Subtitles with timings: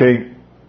[0.00, 0.06] Ok,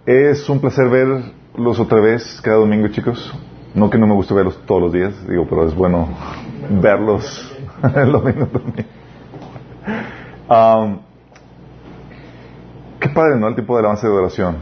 [0.08, 3.34] es un placer verlos otra vez cada domingo, chicos.
[3.74, 6.10] No que no me guste verlos todos los días, digo, pero es bueno
[6.70, 7.58] verlos
[7.96, 8.88] el domingo también.
[10.50, 11.00] Um,
[13.00, 13.48] qué padre, ¿no?
[13.48, 14.58] El tipo de alabanza de oración.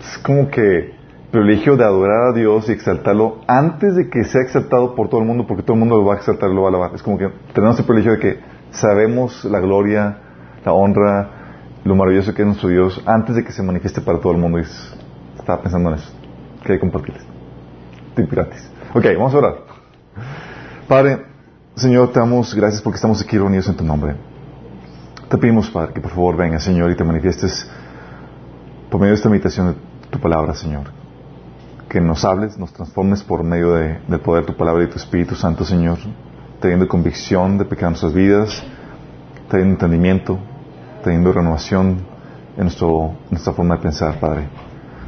[0.00, 0.94] Es como que
[1.30, 5.26] privilegio de adorar a Dios y exaltarlo antes de que sea exaltado por todo el
[5.28, 6.90] mundo, porque todo el mundo lo va a exaltar lo va a alabar.
[6.96, 8.40] Es como que tenemos el privilegio de que
[8.72, 10.18] sabemos la gloria,
[10.64, 11.43] la honra,
[11.84, 14.58] lo maravilloso que es nuestro Dios antes de que se manifieste para todo el mundo.
[14.58, 16.10] Estaba pensando en eso.
[16.62, 17.22] Quería compartirles.
[18.16, 18.70] Tip gratis.
[18.94, 19.54] Ok, vamos a orar.
[20.88, 21.26] Padre,
[21.74, 24.16] Señor, te damos gracias porque estamos aquí reunidos en tu nombre.
[25.28, 27.68] Te pedimos, Padre, que por favor venga, Señor, y te manifiestes
[28.90, 29.74] por medio de esta meditación de
[30.10, 30.84] tu palabra, Señor.
[31.88, 35.34] Que nos hables, nos transformes por medio del poder de tu palabra y tu Espíritu
[35.34, 35.98] Santo, Señor,
[36.60, 38.62] trayendo convicción de pecar nuestras vidas,
[39.48, 40.38] trayendo entendimiento,
[41.04, 41.98] trayendo renovación
[42.56, 44.48] en, nuestro, nuestra forma de pensar, Padre.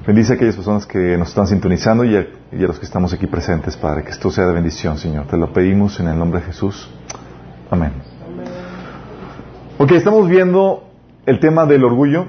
[0.07, 3.13] Bendice a aquellas personas que nos están sintonizando y a, y a, los que estamos
[3.13, 4.05] aquí presentes, Padre.
[4.05, 5.27] Que esto sea de bendición, Señor.
[5.27, 6.89] Te lo pedimos en el nombre de Jesús.
[7.71, 7.93] Amén.
[9.79, 10.85] Ok, estamos viendo
[11.25, 12.27] el tema del orgullo.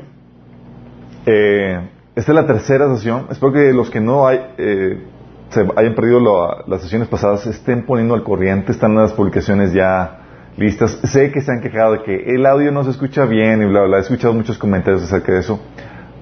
[1.26, 3.28] Eh, esta es la tercera sesión.
[3.30, 5.04] Espero que los que no hay, eh,
[5.50, 8.72] se hayan perdido la, las sesiones pasadas estén poniendo al corriente.
[8.72, 10.27] Están las publicaciones ya
[10.58, 11.00] listas.
[11.04, 13.84] Sé que se han quejado de que el audio no se escucha bien y bla,
[13.84, 13.98] bla.
[13.98, 15.60] He escuchado muchos comentarios acerca de eso.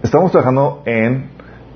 [0.03, 1.29] Estamos trabajando en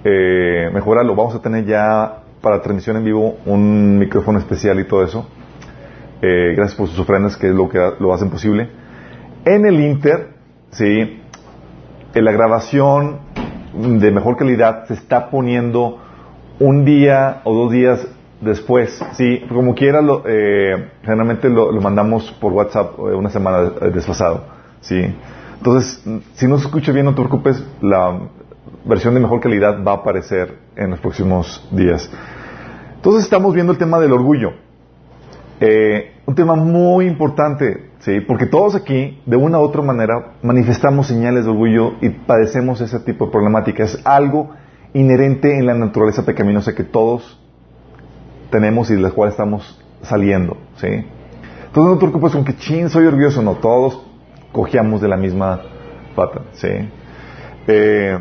[0.03, 1.15] eh, mejorarlo.
[1.15, 5.27] Vamos a tener ya para transmisión en vivo un micrófono especial y todo eso.
[6.21, 8.69] Eh, gracias por sus ofrendas que es lo que lo hacen posible.
[9.45, 10.29] En el Inter,
[10.71, 11.21] sí,
[12.13, 13.19] en la grabación
[13.73, 16.01] de mejor calidad se está poniendo
[16.59, 18.05] un día o dos días
[18.41, 24.45] después, sí, como quiera, lo, eh, generalmente lo, mandamos por WhatsApp una semana desfasado,
[24.81, 25.15] sí.
[25.57, 26.03] Entonces,
[26.35, 28.29] si no se escucha bien, no te preocupes, la
[28.85, 32.09] versión de mejor calidad va a aparecer en los próximos días.
[32.95, 34.53] Entonces, estamos viendo el tema del orgullo.
[35.59, 38.21] Eh, un tema muy importante, ¿sí?
[38.21, 42.99] Porque todos aquí, de una u otra manera, manifestamos señales de orgullo y padecemos ese
[43.01, 43.83] tipo de problemática.
[43.83, 44.51] Es algo
[44.93, 47.38] inherente en la naturaleza pecaminosa que todos
[48.49, 50.87] tenemos y de la cual estamos saliendo, ¿sí?
[50.87, 54.05] Entonces no te preocupes con que chin, soy orgulloso, no, todos
[54.51, 55.61] cojeamos de la misma
[56.15, 56.67] pata, ¿sí?
[57.67, 58.17] Eh,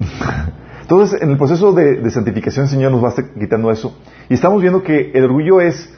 [0.82, 3.96] entonces, en el proceso de, santificación, el Señor nos va quitando eso.
[4.28, 5.92] Y estamos viendo que el orgullo es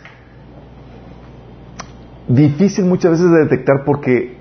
[2.28, 4.38] difícil muchas veces de detectar porque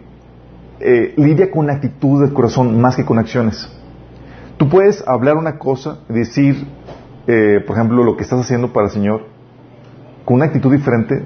[0.79, 3.69] eh, lidia con la actitud del corazón más que con acciones.
[4.57, 6.67] Tú puedes hablar una cosa, decir,
[7.27, 9.25] eh, por ejemplo, lo que estás haciendo para el Señor,
[10.25, 11.25] con una actitud diferente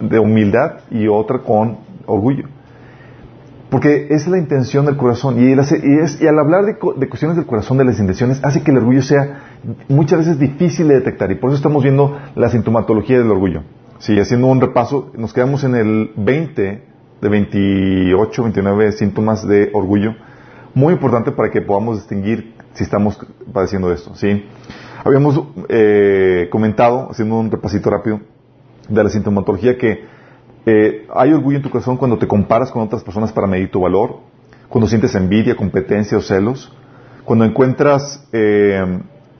[0.00, 2.48] de humildad y otra con orgullo.
[3.70, 5.40] Porque esa es la intención del corazón.
[5.40, 8.70] Y, es, y al hablar de, de, cuestiones del corazón, de las intenciones, hace que
[8.70, 9.40] el orgullo sea
[9.88, 11.32] muchas veces difícil de detectar.
[11.32, 13.62] Y por eso estamos viendo la sintomatología del orgullo.
[13.98, 16.82] Sí, haciendo un repaso, nos quedamos en el 20
[17.20, 20.14] de 28, 29 síntomas de orgullo.
[20.74, 23.18] Muy importante para que podamos distinguir si estamos
[23.52, 24.14] padeciendo esto.
[24.14, 24.44] ¿sí?
[25.04, 25.38] Habíamos
[25.68, 28.20] eh, comentado, haciendo un repasito rápido,
[28.88, 30.06] de la sintomatología que
[30.64, 33.82] eh, hay orgullo en tu corazón cuando te comparas con otras personas para medir tu
[33.82, 34.20] valor,
[34.70, 36.72] cuando sientes envidia, competencia o celos,
[37.22, 38.82] cuando encuentras eh,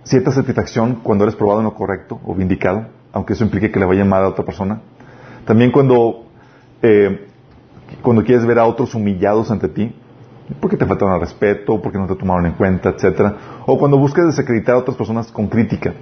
[0.02, 3.86] cierta satisfacción cuando eres probado en lo correcto o vindicado, aunque eso implique que le
[3.86, 4.82] vaya mal a otra persona.
[5.46, 6.26] También cuando,
[8.02, 9.94] cuando quieres ver a otros humillados ante ti,
[10.60, 14.26] porque te faltaron al respeto, porque no te tomaron en cuenta, etcétera, o cuando buscas
[14.26, 15.94] desacreditar a otras personas con crítica.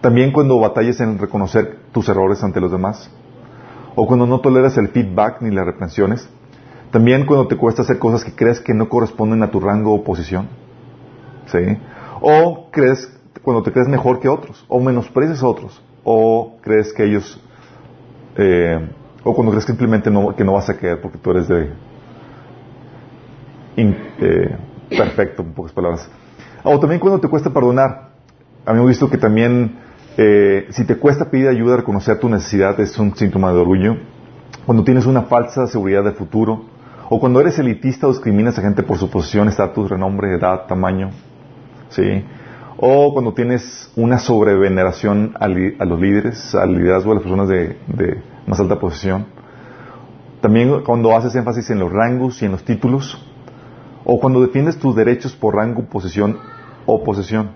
[0.00, 3.10] También cuando batalles en reconocer tus errores ante los demás
[3.96, 6.28] o cuando no toleras el feedback ni las reprensiones.
[6.92, 10.04] También cuando te cuesta hacer cosas que crees que no corresponden a tu rango o
[10.04, 10.48] posición.
[11.46, 11.78] ¿Sí?
[12.20, 13.10] O crees,
[13.42, 17.40] cuando te crees mejor que otros, o menosprecias a otros, o crees que ellos,
[18.36, 18.88] eh,
[19.24, 21.72] o cuando crees que simplemente no, que no vas a caer porque tú eres de
[23.76, 24.56] eh,
[24.88, 26.08] perfecto, en pocas palabras.
[26.64, 28.10] O también cuando te cuesta perdonar.
[28.64, 29.76] A mí me he visto que también
[30.16, 33.96] eh, si te cuesta pedir ayuda reconocer tu necesidad, es un síntoma de orgullo.
[34.64, 36.64] Cuando tienes una falsa seguridad del futuro,
[37.08, 41.10] o cuando eres elitista o discriminas a gente por su posición, estatus, renombre, edad, tamaño,
[41.90, 42.24] ¿sí?
[42.78, 47.78] O cuando tienes una sobreveneración a, a los líderes, al liderazgo de las personas de,
[47.86, 49.26] de más alta posición.
[50.40, 53.24] También cuando haces énfasis en los rangos y en los títulos,
[54.08, 56.38] o cuando defiendes tus derechos por rango, posición
[56.86, 57.50] o posesión.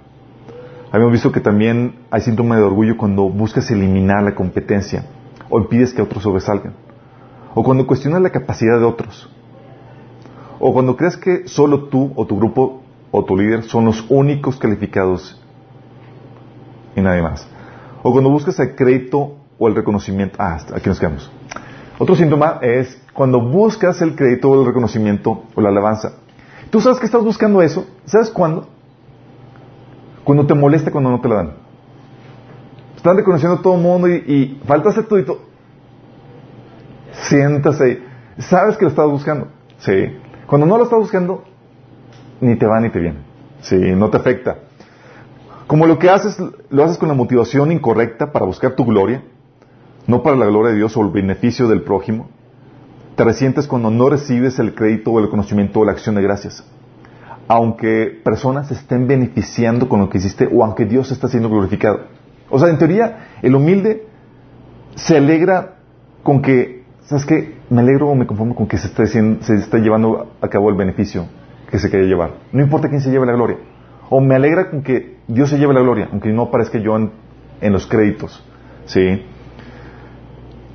[0.90, 5.04] Habíamos visto que también hay síntoma de orgullo cuando buscas eliminar la competencia
[5.48, 6.74] o impides que otros sobresalgan.
[7.54, 9.30] O cuando cuestionas la capacidad de otros.
[10.58, 12.82] O cuando crees que solo tú o tu grupo
[13.12, 15.40] o tu líder son los únicos calificados
[16.96, 17.46] y nadie más.
[18.02, 20.36] O cuando buscas el crédito o el reconocimiento.
[20.40, 21.30] Ah, aquí nos quedamos.
[21.96, 26.14] Otro síntoma es cuando buscas el crédito o el reconocimiento o la alabanza.
[26.70, 27.86] ¿Tú sabes que estás buscando eso?
[28.04, 28.68] ¿Sabes cuándo?
[30.24, 31.52] Cuando te molesta cuando no te la dan.
[32.96, 35.40] Están reconociendo a todo el mundo y, y falta hacer todo.
[37.12, 38.02] Siéntase.
[38.38, 39.48] Sabes que lo estás buscando.
[39.78, 40.16] Sí.
[40.46, 41.44] Cuando no lo estás buscando,
[42.40, 43.18] ni te va ni te viene.
[43.62, 44.58] Sí, no te afecta.
[45.66, 46.36] Como lo que haces,
[46.70, 49.22] lo haces con la motivación incorrecta para buscar tu gloria,
[50.06, 52.28] no para la gloria de Dios o el beneficio del prójimo,
[53.20, 56.64] te resientes cuando no recibes el crédito o el conocimiento o la acción de gracias.
[57.48, 62.06] Aunque personas estén beneficiando con lo que hiciste o aunque Dios está siendo glorificado.
[62.48, 64.06] O sea, en teoría, el humilde
[64.94, 65.74] se alegra
[66.22, 67.58] con que, ¿sabes qué?
[67.68, 71.26] Me alegro o me conformo con que se está, llevando a cabo el beneficio
[71.70, 72.36] que se quiere llevar.
[72.52, 73.58] No importa quién se lleve la gloria.
[74.08, 77.10] O me alegra con que Dios se lleve la gloria, aunque no aparezca yo en,
[77.70, 78.42] los créditos.
[78.86, 79.26] ¿Sí?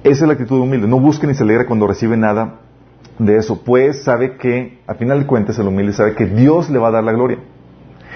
[0.06, 0.88] Esa es la actitud humilde.
[0.88, 2.60] No busque ni se alegra cuando recibe nada
[3.18, 3.63] de eso.
[3.63, 6.92] Pues sabe que, al final de cuentas, el humilde sabe que Dios le va a
[6.92, 7.40] dar la gloria.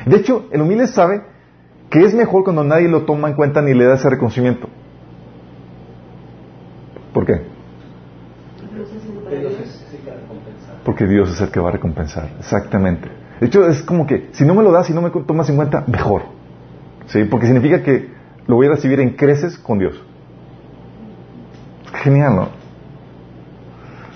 [0.06, 1.24] De hecho, el humilde sabe
[1.90, 4.70] que es mejor cuando nadie lo toma en cuenta ni le da ese reconocimiento.
[7.12, 7.42] ¿Por qué?
[10.86, 12.30] Porque Dios es el que va a recompensar.
[12.38, 13.10] Exactamente.
[13.40, 15.56] De hecho, es como que si no me lo das, si no me tomas en
[15.56, 16.22] cuenta, mejor.
[17.08, 17.24] ¿Sí?
[17.24, 18.12] Porque significa que
[18.46, 20.06] lo voy a recibir en creces con Dios.
[22.02, 22.48] Genial, ¿no?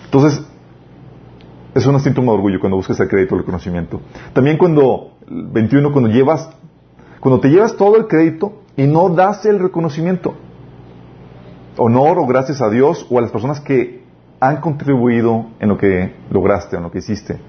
[0.06, 0.42] Entonces,
[1.74, 4.00] es un síntoma de orgullo cuando buscas el crédito o el conocimiento.
[4.34, 6.50] También cuando, 21, cuando llevas,
[7.20, 10.36] cuando te llevas todo el crédito y no das el reconocimiento.
[11.78, 14.04] Honor o gracias a Dios o a las personas que
[14.40, 17.40] han contribuido en lo que lograste, en lo que hiciste.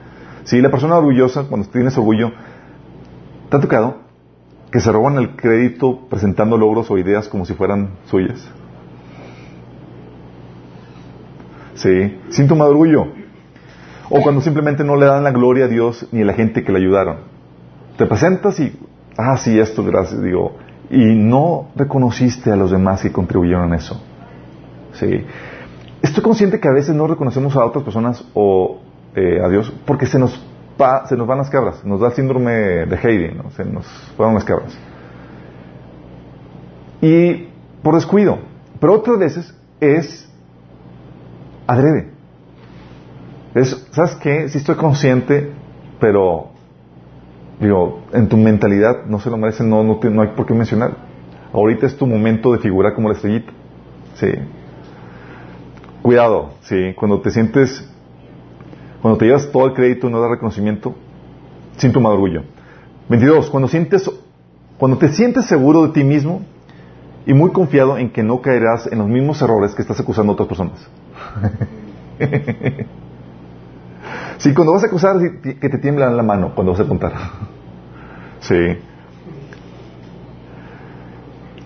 [0.45, 2.33] Si la persona orgullosa, cuando tienes orgullo,
[3.51, 3.97] ¿te ha tocado
[4.73, 8.49] que se roban el crédito presentando logros o ideas como si fueran suyas?
[11.75, 13.07] Sí, síntoma de orgullo.
[14.11, 16.73] O cuando simplemente no le dan la gloria a Dios ni a la gente que
[16.73, 17.17] le ayudaron.
[17.97, 18.79] Te presentas y,
[19.17, 20.57] ah, sí, esto, gracias, digo,
[20.91, 24.01] y no reconociste a los demás que contribuyeron en eso.
[24.93, 25.25] Sí.
[26.03, 28.81] Estoy consciente que a veces no reconocemos a otras personas o
[29.17, 30.45] eh, a Dios porque se nos,
[31.09, 33.51] se nos van las cabras, nos da el síndrome de Heidi, ¿no?
[33.51, 33.87] se nos
[34.19, 34.77] van las cabras.
[37.01, 37.49] Y
[37.83, 38.39] por descuido,
[38.81, 40.31] pero otras veces es
[41.67, 42.11] adrede.
[43.55, 44.49] Es, ¿Sabes qué?
[44.49, 45.53] Si estoy consciente,
[46.01, 46.51] pero
[47.61, 50.97] digo, en tu mentalidad no se lo merece, no, no, no hay por qué mencionar.
[51.53, 53.53] Ahorita es tu momento de figurar como la estrellita.
[54.15, 54.29] Sí.
[56.03, 57.89] Cuidado, sí, cuando te sientes,
[59.01, 60.95] cuando te llevas todo el crédito y no das reconocimiento,
[61.77, 62.43] síntoma de orgullo.
[63.09, 63.51] 22.
[63.51, 64.11] Cuando sientes,
[64.79, 66.43] cuando te sientes seguro de ti mismo
[67.25, 70.35] y muy confiado en que no caerás en los mismos errores que estás acusando a
[70.35, 70.89] otras personas.
[74.39, 77.13] sí, cuando vas a acusar, que te tiemblan la mano cuando vas a contar.
[78.41, 78.79] sí.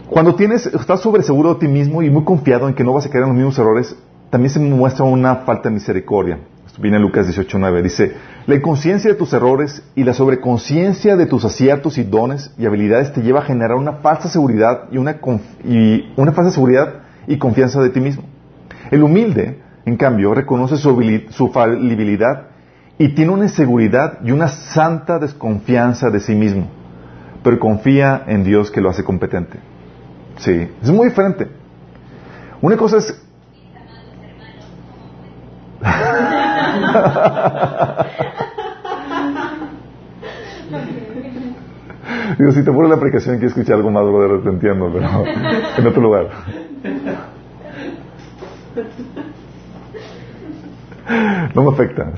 [0.09, 3.05] Cuando tienes, estás sobre seguro de ti mismo y muy confiado en que no vas
[3.05, 3.95] a caer en los mismos errores,
[4.31, 6.39] también se muestra una falta de misericordia.
[6.67, 7.83] Esto viene en Lucas 18.9.
[7.83, 8.15] Dice,
[8.47, 13.13] la inconsciencia de tus errores y la sobreconciencia de tus aciertos y dones y habilidades
[13.13, 18.01] te lleva a generar una falsa seguridad y una falsa seguridad y confianza de ti
[18.01, 18.25] mismo.
[18.91, 22.49] El humilde, en cambio, reconoce su, su falibilidad
[22.99, 26.69] y tiene una inseguridad y una santa desconfianza de sí mismo,
[27.43, 29.59] pero confía en Dios que lo hace competente.
[30.39, 31.49] Sí, es muy diferente.
[32.61, 33.25] Una cosa es
[42.39, 45.07] Digo, si te pone la aplicación y quieres escuchar algo más, brother, te entiendo, pero
[45.79, 46.29] en otro lugar.
[51.55, 52.13] No me afecta.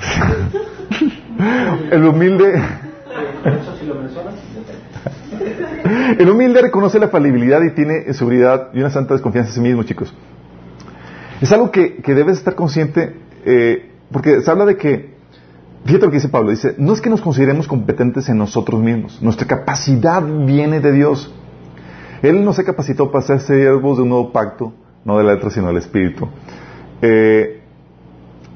[1.92, 2.60] El humilde.
[6.18, 9.84] El humilde reconoce la falibilidad y tiene seguridad y una santa desconfianza en sí mismo,
[9.84, 10.12] chicos.
[11.40, 13.14] Es algo que, que debes estar consciente
[13.44, 15.14] eh, porque se habla de que,
[15.84, 19.22] fíjate lo que dice Pablo, dice, no es que nos consideremos competentes en nosotros mismos,
[19.22, 21.32] nuestra capacidad viene de Dios.
[22.22, 25.50] Él nos ha capacitado para ser siervos de un nuevo pacto, no de la letra,
[25.50, 26.28] sino del Espíritu.
[27.02, 27.60] Eh,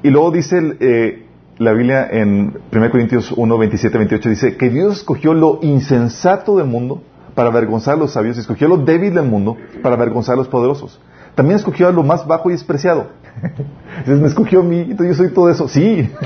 [0.03, 1.25] y luego dice eh,
[1.57, 6.67] la Biblia en 1 Corintios 1, 27, 28, dice que Dios escogió lo insensato del
[6.67, 7.01] mundo
[7.33, 10.99] para avergonzar a los sabios, escogió lo débil del mundo para avergonzar a los poderosos.
[11.35, 13.07] También escogió a lo más bajo y despreciado.
[13.99, 15.67] Dices, me escogió a mí, yo soy todo eso.
[15.67, 16.09] Sí.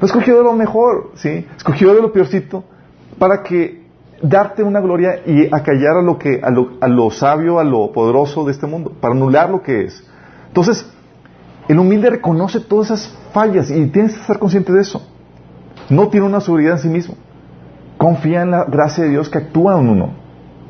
[0.00, 1.46] No escogió de lo mejor, ¿sí?
[1.58, 2.64] Escogió de lo peorcito
[3.18, 3.79] para que
[4.22, 7.92] darte una gloria y acallar a lo que a lo, a lo sabio, a lo
[7.92, 10.06] poderoso de este mundo, para anular lo que es.
[10.48, 10.90] Entonces,
[11.68, 15.06] el humilde reconoce todas esas fallas y tienes que estar consciente de eso.
[15.88, 17.14] No tiene una seguridad en sí mismo.
[17.96, 20.10] Confía en la gracia de Dios que actúa en uno.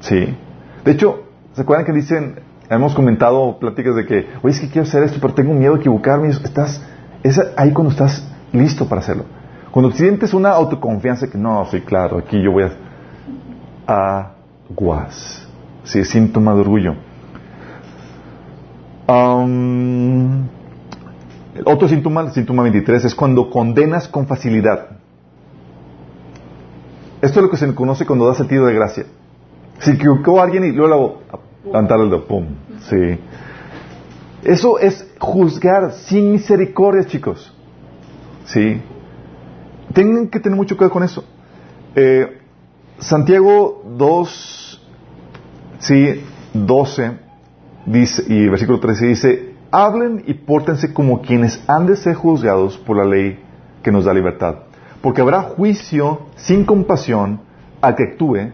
[0.00, 0.36] Sí.
[0.84, 1.22] De hecho,
[1.54, 5.18] ¿se acuerdan que dicen, hemos comentado pláticas de que, oye, es que quiero hacer esto,
[5.20, 6.28] pero tengo miedo de equivocarme?
[6.28, 6.82] Estás,
[7.22, 9.24] es ahí cuando estás listo para hacerlo.
[9.70, 12.89] Cuando sientes una autoconfianza que no, sí, claro, aquí yo voy a
[13.90, 15.46] aguas.
[15.84, 16.94] Sí, síntoma de orgullo.
[19.08, 20.46] Um,
[21.64, 24.98] otro síntoma, el síntoma 23, es cuando condenas con facilidad.
[27.20, 29.04] Esto es lo que se conoce cuando da sentido de gracia.
[29.80, 31.22] Si equivocó a alguien y luego
[31.64, 32.46] levantar el dedo, pum.
[32.88, 33.18] Sí.
[34.44, 37.52] Eso es juzgar sin misericordia, chicos.
[38.44, 38.80] Sí.
[39.92, 41.24] Tienen que tener mucho cuidado con eso.
[41.94, 42.39] Eh,
[43.00, 44.80] Santiago 2,
[45.78, 47.12] sí, 12,
[47.86, 52.98] dice, y versículo 13 dice, hablen y pórtense como quienes han de ser juzgados por
[52.98, 53.38] la ley
[53.82, 54.56] que nos da libertad.
[55.00, 57.40] Porque habrá juicio sin compasión
[57.80, 58.52] al que actúe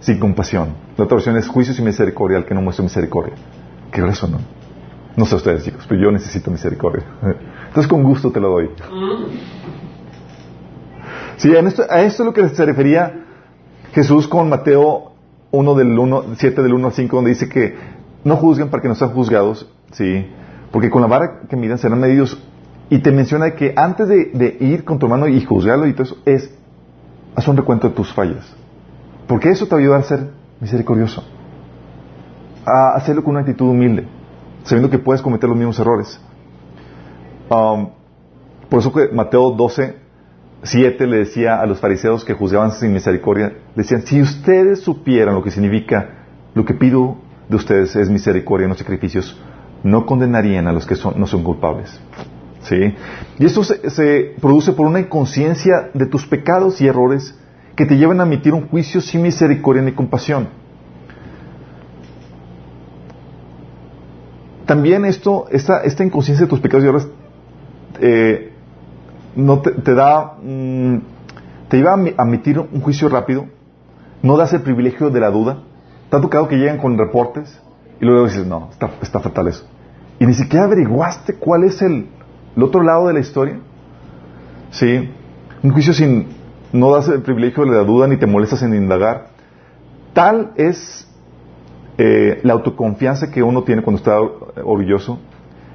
[0.00, 0.74] sin compasión.
[0.98, 3.34] La otra versión es juicio sin misericordia al que no muestre misericordia.
[3.90, 4.38] Qué eso, ¿no?
[5.16, 7.04] No sé ustedes, chicos, pero yo necesito misericordia.
[7.68, 8.70] Entonces con gusto te lo doy.
[11.38, 13.24] Sí, a esto, a esto es lo que se refería
[13.98, 15.10] Jesús con Mateo
[15.50, 17.74] 1 del 1, 7 del 1 al 5, donde dice que
[18.22, 20.24] no juzguen para que no sean juzgados, ¿sí?
[20.70, 22.40] Porque con la vara que miran serán medidos.
[22.90, 26.16] Y te menciona que antes de, ir con tu hermano y juzgarlo y todo eso,
[26.26, 26.48] es,
[27.34, 28.46] haz un recuento de tus fallas.
[29.26, 31.24] Porque eso te va a ayudar a ser misericordioso.
[32.64, 34.06] A hacerlo con una actitud humilde,
[34.62, 36.20] sabiendo que puedes cometer los mismos errores.
[37.50, 37.88] Um,
[38.68, 39.96] por eso que Mateo 12,
[40.62, 45.42] 7 le decía a los fariseos que juzgaban sin misericordia, decían, si ustedes supieran lo
[45.42, 46.10] que significa,
[46.54, 47.16] lo que pido
[47.48, 49.40] de ustedes es misericordia, no sacrificios,
[49.82, 52.00] no condenarían a los que no son culpables.
[52.62, 52.94] ¿Sí?
[53.38, 57.38] Y esto se, produce por una inconsciencia de tus pecados y errores
[57.76, 60.48] que te llevan a emitir un juicio sin misericordia ni compasión.
[64.66, 67.08] También esto, esta, inconsciencia de tus pecados y errores
[68.00, 68.52] eh,
[69.38, 70.96] no te, da, mm,
[71.68, 73.46] te lleva a emitir un juicio rápido,
[74.20, 75.62] no das el privilegio de la duda.
[76.10, 77.60] Te ha tocado que llegan con reportes
[78.00, 79.64] y luego dices, no, está, fatal eso.
[80.18, 82.08] Y ni siquiera averiguaste cuál es el,
[82.60, 83.60] otro lado de la historia.
[84.70, 85.08] Sí,
[85.62, 86.26] un juicio sin,
[86.72, 89.28] no das el privilegio de la duda ni te molestas en indagar.
[90.14, 91.06] Tal es
[91.96, 95.20] eh, la autoconfianza que uno tiene cuando está orgulloso,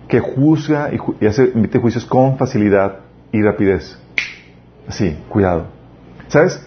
[0.10, 3.03] que juzga y, y hace, emite juicios con facilidad
[3.34, 4.00] y rapidez.
[4.88, 5.66] Así, cuidado.
[6.28, 6.66] ¿Sabes?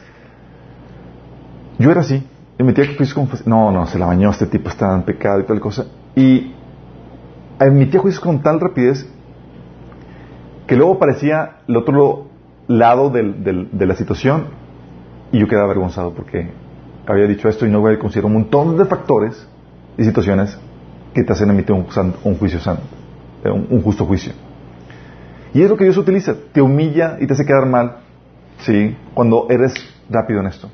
[1.79, 2.27] Yo era así.
[2.59, 5.41] Y metía que juicios con No, no, se la bañó, este tipo está en pecado
[5.41, 5.87] y tal cosa.
[6.15, 6.53] Y
[7.61, 9.09] emitía juicios con tal rapidez
[10.67, 12.27] que luego parecía el otro
[12.67, 14.47] lado de la situación
[15.31, 16.51] y yo quedaba avergonzado porque
[17.07, 19.47] había dicho esto y no había considerado un montón de factores
[19.97, 20.59] y situaciones
[21.15, 21.87] que te hacen emitir un,
[22.25, 22.83] un juicio santo,
[23.45, 24.33] un justo juicio.
[25.55, 27.99] Y es lo que Dios utiliza, te humilla y te hace quedar mal,
[28.61, 28.97] ¿sí?
[29.15, 29.75] Cuando eres
[30.11, 30.71] rápido en esto.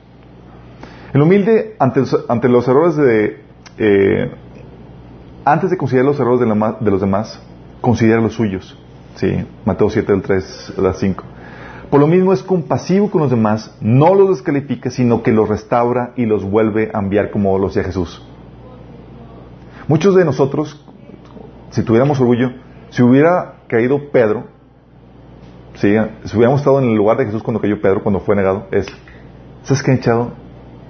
[1.13, 3.41] El humilde, ante ante los errores de...
[3.79, 4.31] Eh,
[5.45, 7.41] antes de considerar los errores de, los demás,
[7.81, 8.79] considera los suyos.
[9.17, 9.45] ¿sí?
[9.65, 11.25] Mateo 7, del 3 al 5.
[11.91, 16.13] Por lo mismo es compasivo con los demás, no los descalifica, sino que los restaura
[16.17, 18.25] y los vuelve a enviar como lo hacía Jesús.
[19.89, 20.83] Muchos de nosotros,
[21.71, 22.53] si tuviéramos orgullo,
[22.91, 24.47] si hubiera caído Pedro,
[25.83, 28.87] si hubiéramos estado en el lugar de Jesús cuando cayó Pedro, cuando fue negado, es,
[29.65, 30.31] ¿sabes qué han echado?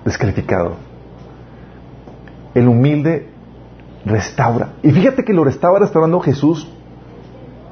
[0.04, 0.74] Descalificado.
[2.54, 3.28] El humilde
[4.04, 4.74] restaura.
[4.82, 6.70] Y fíjate que lo restaura restaurando Jesús,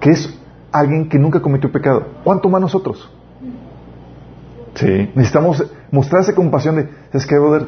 [0.00, 0.40] que es
[0.72, 2.06] alguien que nunca cometió pecado.
[2.24, 3.10] ¿Cuánto más nosotros?
[4.74, 7.66] Sí, necesitamos mostrar esa compasión de, ¿sabes qué, brother?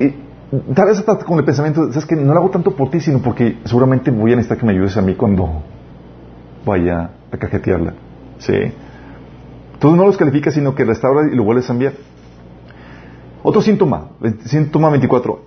[0.00, 2.14] y tal vez hasta con el pensamiento, ¿sabes qué?
[2.14, 4.98] No lo hago tanto por ti, sino porque seguramente voy a necesitar que me ayudes
[4.98, 5.62] a mí cuando
[6.66, 8.07] vaya a cajetearla.
[8.38, 8.72] ¿Sí?
[9.74, 11.92] Entonces no los califica, sino que restaura y lo vuelves a enviar.
[13.42, 14.08] Otro síntoma,
[14.44, 15.40] síntoma 24.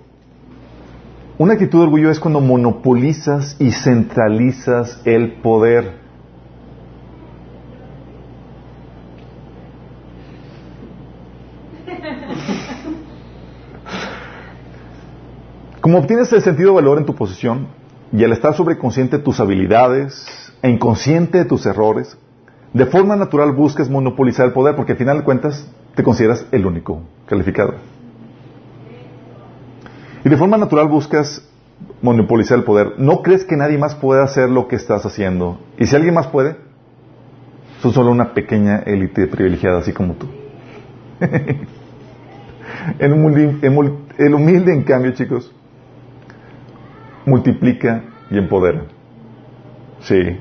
[1.38, 6.00] Una actitud de orgullo es cuando monopolizas y centralizas el poder.
[15.80, 17.66] Como obtienes el sentido de valor en tu posición
[18.12, 20.24] y al estar sobreconsciente de tus habilidades
[20.62, 22.16] e inconsciente de tus errores,
[22.72, 26.64] De forma natural buscas monopolizar el poder porque al final de cuentas te consideras el
[26.64, 27.74] único calificado.
[30.24, 31.46] Y de forma natural buscas
[32.00, 32.94] monopolizar el poder.
[32.98, 35.58] No crees que nadie más pueda hacer lo que estás haciendo.
[35.78, 36.56] Y si alguien más puede,
[37.80, 40.28] son solo una pequeña élite privilegiada, así como tú.
[42.98, 45.52] el, humilde, en cambio, chicos,
[47.26, 48.84] multiplica y empodera.
[50.00, 50.38] Sí.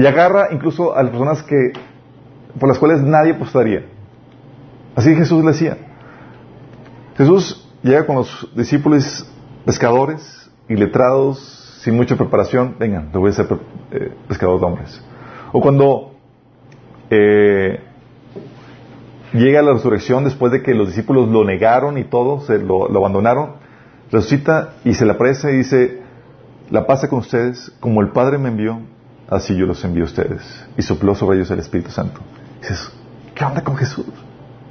[0.00, 1.72] Y agarra incluso a las personas que
[2.58, 3.84] por las cuales nadie apostaría.
[4.96, 5.76] Así Jesús le decía.
[7.18, 9.30] Jesús llega con los discípulos
[9.66, 11.38] pescadores y letrados
[11.82, 12.76] sin mucha preparación.
[12.78, 13.46] Vengan, te voy a ser
[13.90, 15.04] eh, pescador de hombres.
[15.52, 16.14] O cuando
[17.10, 17.80] eh,
[19.34, 23.56] llega la resurrección después de que los discípulos lo negaron y todo, se lo, abandonaron,
[24.10, 26.00] resucita y se le aparece y dice,
[26.70, 28.80] la pasa con ustedes como el Padre me envió,
[29.30, 30.42] así yo los envío a ustedes.
[30.76, 32.20] Y sopló sobre ellos el Espíritu Santo.
[32.58, 32.90] Y dices,
[33.34, 34.06] ¿qué onda con Jesús?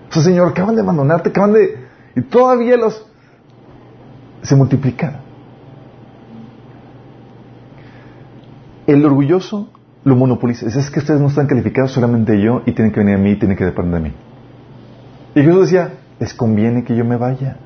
[0.10, 1.88] O sea, Señor, acaban de abandonarte, acaban de...
[2.16, 3.06] Y todavía los...
[4.42, 5.18] Se multiplican.
[8.88, 9.70] El orgulloso
[10.04, 10.66] lo monopoliza.
[10.68, 13.36] Es que ustedes no están calificados, solamente yo, y tienen que venir a mí y
[13.36, 14.16] tienen que depender de mí.
[15.36, 17.58] Y Jesús decía, les conviene que yo me vaya.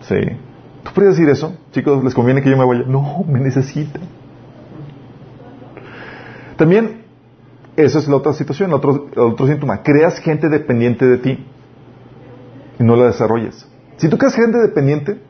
[0.00, 0.16] Sí.
[0.82, 1.56] ¿Tú puedes decir eso?
[1.70, 2.84] Chicos, ¿les conviene que yo me vaya?
[2.86, 4.02] No, me necesitan.
[6.56, 7.02] También,
[7.76, 9.82] esa es la otra situación, el otro, síntoma.
[9.82, 11.46] Creas gente dependiente de ti
[12.78, 13.68] y no la desarrollas.
[13.96, 15.20] Si tú creas gente dependiente,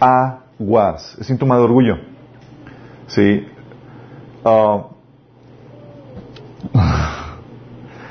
[0.00, 1.16] aguas.
[1.20, 1.96] Es síntoma de orgullo.
[3.08, 3.46] Sí.
[4.44, 4.88] Ah.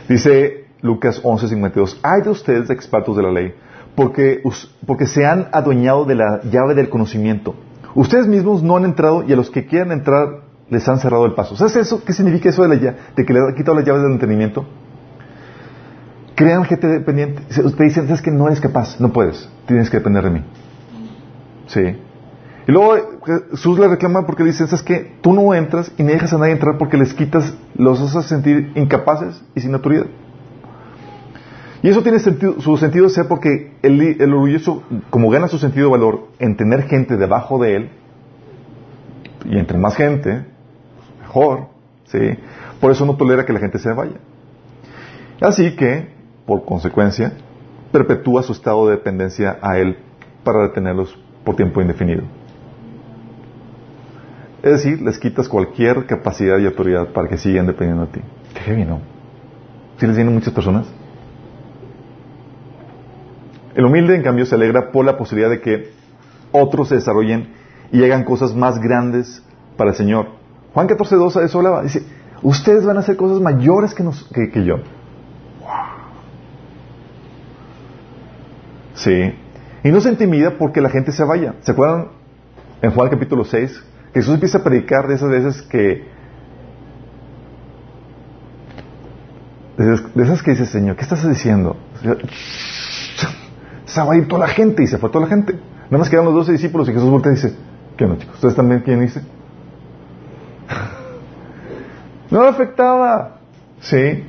[0.10, 3.54] dice Lucas 11:52, hay de ustedes expertos de la ley,
[3.96, 4.42] porque,
[4.86, 7.56] porque se han adueñado de la llave del conocimiento.
[7.96, 11.34] Ustedes mismos no han entrado y a los que quieran entrar les han cerrado el
[11.34, 11.56] paso.
[11.56, 12.03] ¿Sabes eso?
[12.03, 14.66] ¿Qué significa eso de, la, de que le han quitado las llaves del entendimiento?
[16.36, 17.42] Crean gente dependiente.
[17.50, 19.00] Usted dice, ¿sabes que no eres capaz?
[19.00, 19.50] No puedes.
[19.66, 20.44] Tienes que depender de mí.
[21.68, 21.82] Sí.
[22.68, 22.96] Y luego
[23.51, 26.38] Jesús le reclama porque le dice, ¿sabes que Tú no entras y ni dejas a
[26.38, 30.06] nadie entrar porque les quitas, los haces sentir incapaces y sin autoridad.
[31.82, 35.88] Y eso tiene sentido, su sentido ser porque el, el, orgulloso, como gana su sentido
[35.88, 37.90] de valor en tener gente debajo de él,
[39.46, 40.46] y entre más gente,
[41.27, 41.68] mejor,
[42.05, 42.37] ¿sí?
[42.79, 44.18] Por eso no tolera que la gente se vaya.
[45.42, 46.09] Así que,
[46.46, 47.33] por consecuencia,
[47.92, 49.98] perpetúa su estado de dependencia a él
[50.44, 52.24] para detenerlos por tiempo indefinido.
[54.63, 58.22] Es decir, les quitas cualquier capacidad y autoridad para que sigan dependiendo de ti.
[58.53, 59.00] Qué heavy, ¿no?
[59.98, 60.87] ¿Sí les vienen muchas personas?
[63.75, 65.92] El humilde, en cambio, se alegra por la posibilidad de que
[66.51, 67.53] otros se desarrollen
[67.92, 69.44] y hagan cosas más grandes
[69.77, 70.27] para el Señor.
[70.77, 71.81] Juan 14.2 a eso hablaba.
[71.81, 72.03] Dice,
[72.44, 74.75] ustedes van a hacer cosas mayores que, que, yo.
[78.94, 79.33] Sí.
[79.83, 81.55] Y no se intimida porque la gente se vaya.
[81.61, 82.09] ¿Se acuerdan
[82.79, 83.83] en Juan capítulo 6?
[84.13, 86.07] Jesús empieza a predicar de esas veces que...
[89.77, 91.75] De esas que dice, Señor, ¿qué estás diciendo?
[93.85, 95.53] se va a ir toda la gente y se fue toda la gente.
[95.85, 97.55] Nada más quedan los doce discípulos y Jesús voltea y dice,
[97.98, 98.35] ¿qué onda chicos?
[98.35, 99.36] ¿Ustedes también quién dice?
[102.32, 103.40] no le afectaba.
[103.80, 104.24] Sí.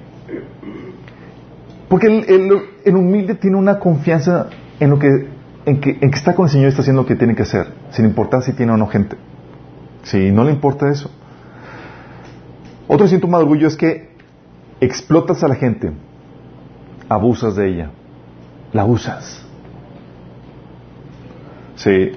[1.88, 4.48] Porque el, humilde tiene una confianza
[4.79, 5.09] en lo que
[5.64, 7.42] en que, en que está con el Señor y está haciendo lo que tiene que
[7.42, 9.16] hacer, sin importar si tiene o no gente.
[10.03, 11.11] Si no le importa eso.
[12.87, 14.09] Otro síntoma de orgullo es que
[14.81, 15.92] explotas a la gente,
[17.09, 17.90] abusas de ella,
[18.72, 19.44] la usas.
[21.77, 22.12] Sí.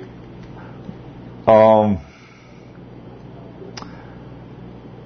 [1.45, 1.97] Um,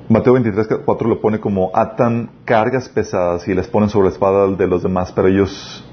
[0.07, 4.47] Mateo 23, 4 lo pone como atan cargas pesadas y las ponen sobre la espada
[4.47, 5.83] de los demás, pero ellos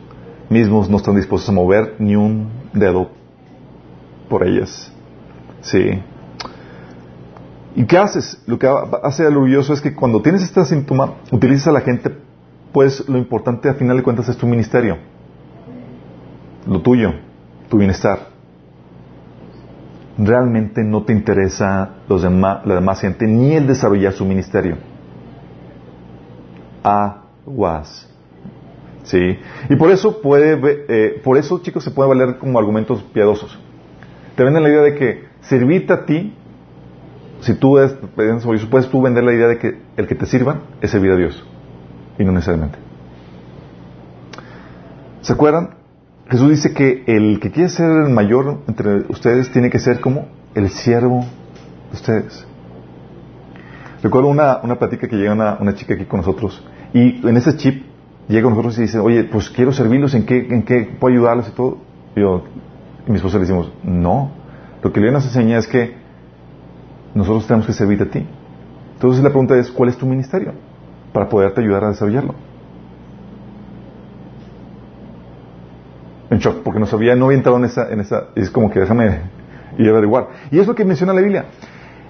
[0.51, 3.09] mismos no están dispuestos a mover ni un dedo
[4.29, 4.93] por ellas.
[5.63, 6.03] Sí.
[7.75, 8.43] ¿Y qué haces?
[8.47, 8.69] Lo que
[9.03, 12.15] hace el orgulloso es que cuando tienes este síntoma, utilizas a la gente,
[12.71, 14.99] pues lo importante a final de cuentas es tu ministerio,
[16.67, 17.15] lo tuyo,
[17.71, 18.32] tu bienestar
[20.27, 24.77] realmente no te interesa los demás, la demás gente ni el desarrollar su ministerio.
[26.83, 28.09] Aguas.
[29.05, 29.39] ¿Sí?
[29.69, 33.59] Y por eso puede, eh, por eso chicos se puede valer como argumentos piadosos.
[34.37, 36.35] Te venden la idea de que servirte a ti,
[37.41, 37.93] si tú es,
[38.71, 41.45] puedes tú vender la idea de que el que te sirva es servir a Dios.
[42.19, 42.79] Y no necesariamente.
[45.23, 45.82] ¿Se acuerdan?
[46.33, 50.29] Jesús dice que el que quiere ser el mayor entre ustedes tiene que ser como
[50.55, 51.27] el siervo
[51.91, 52.47] de ustedes.
[54.03, 57.55] Recuerdo una, una plática que llega una, una chica aquí con nosotros y en ese
[57.59, 57.85] chip
[58.29, 61.49] llega con nosotros y dice, oye, pues quiero servirlos, ¿en qué, en qué puedo ayudarles
[61.49, 61.77] y todo?
[62.17, 64.31] Y mi esposa le decimos, no,
[64.83, 65.97] lo que Dios nos enseña es que
[67.15, 68.27] nosotros tenemos que servirte a ti.
[68.95, 70.55] Entonces la pregunta es, ¿cuál es tu ministerio?
[71.13, 72.35] Para poderte ayudar a desarrollarlo.
[76.33, 78.81] En shock, porque no sabía, no había entrado en esa, en esa, es como que
[78.81, 79.21] déjame
[79.77, 80.29] ir averiguar.
[80.51, 81.45] Y es lo que menciona la Biblia.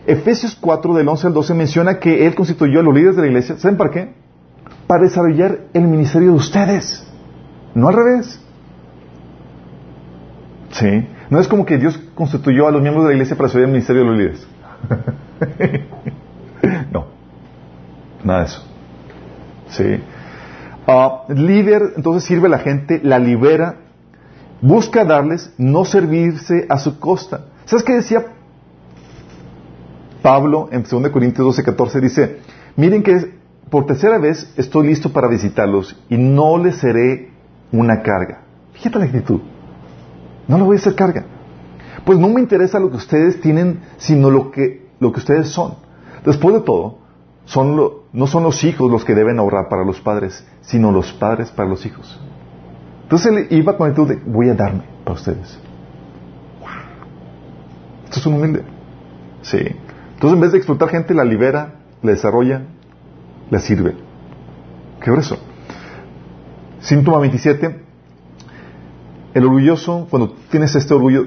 [0.06, 3.28] Efesios 4, del 11 al 12, menciona que Él constituyó a los líderes de la
[3.28, 4.12] iglesia, ¿saben para qué?
[4.86, 7.04] Para desarrollar el ministerio de ustedes.
[7.74, 8.40] No al revés.
[10.70, 11.08] Sí.
[11.28, 13.72] No es como que Dios constituyó a los miembros de la iglesia para desarrollar el
[13.72, 14.46] ministerio de los líderes.
[16.92, 17.06] no.
[18.22, 18.64] Nada de eso.
[19.70, 20.00] Sí.
[20.86, 23.81] Ah, líder, entonces sirve a la gente, la libera,
[24.62, 27.46] busca darles, no servirse a su costa.
[27.66, 28.24] ¿Sabes qué decía
[30.22, 32.00] Pablo en 2 Corintios 12, 14?
[32.00, 32.38] Dice,
[32.76, 33.34] miren que
[33.68, 37.30] por tercera vez estoy listo para visitarlos y no les seré
[37.72, 38.42] una carga.
[38.72, 39.40] Fíjate la actitud.
[40.46, 41.26] No le voy a hacer carga.
[42.04, 45.74] Pues no me interesa lo que ustedes tienen, sino lo que, lo que ustedes son.
[46.24, 46.98] Después de todo,
[47.44, 47.76] son
[48.12, 51.68] no son los hijos los que deben ahorrar para los padres, sino los padres para
[51.68, 52.20] los hijos.
[53.12, 55.58] Entonces él iba con actitud de, voy a darme para ustedes.
[58.04, 58.62] Esto es un humilde.
[59.42, 59.58] Sí.
[59.58, 62.62] Entonces en vez de explotar gente, la libera, la desarrolla,
[63.50, 63.96] la sirve.
[65.02, 65.36] ¿Qué eso?
[66.80, 67.82] Síntoma 27.
[69.34, 71.26] El orgulloso, cuando tienes este orgullo,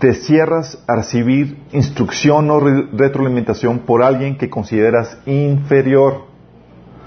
[0.00, 6.26] te cierras a recibir instrucción o retroalimentación por alguien que consideras inferior.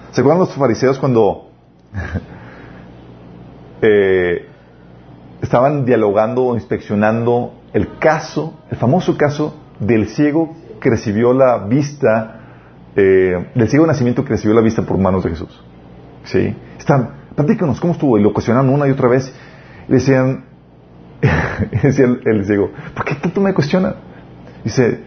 [0.09, 1.51] ¿Se acuerdan los fariseos cuando
[3.81, 4.47] eh,
[5.41, 12.39] estaban dialogando o inspeccionando el caso, el famoso caso del ciego que recibió la vista,
[12.95, 15.63] eh, del ciego de nacimiento que recibió la vista por manos de Jesús?
[16.23, 16.55] ¿Sí?
[16.77, 18.17] Están, platícanos, ¿cómo estuvo?
[18.17, 19.33] Y lo cuestionaron una y otra vez.
[19.87, 20.45] Y decían,
[21.83, 23.95] decía el, ciego, ¿por qué tanto me cuestiona?
[24.63, 24.99] Dice,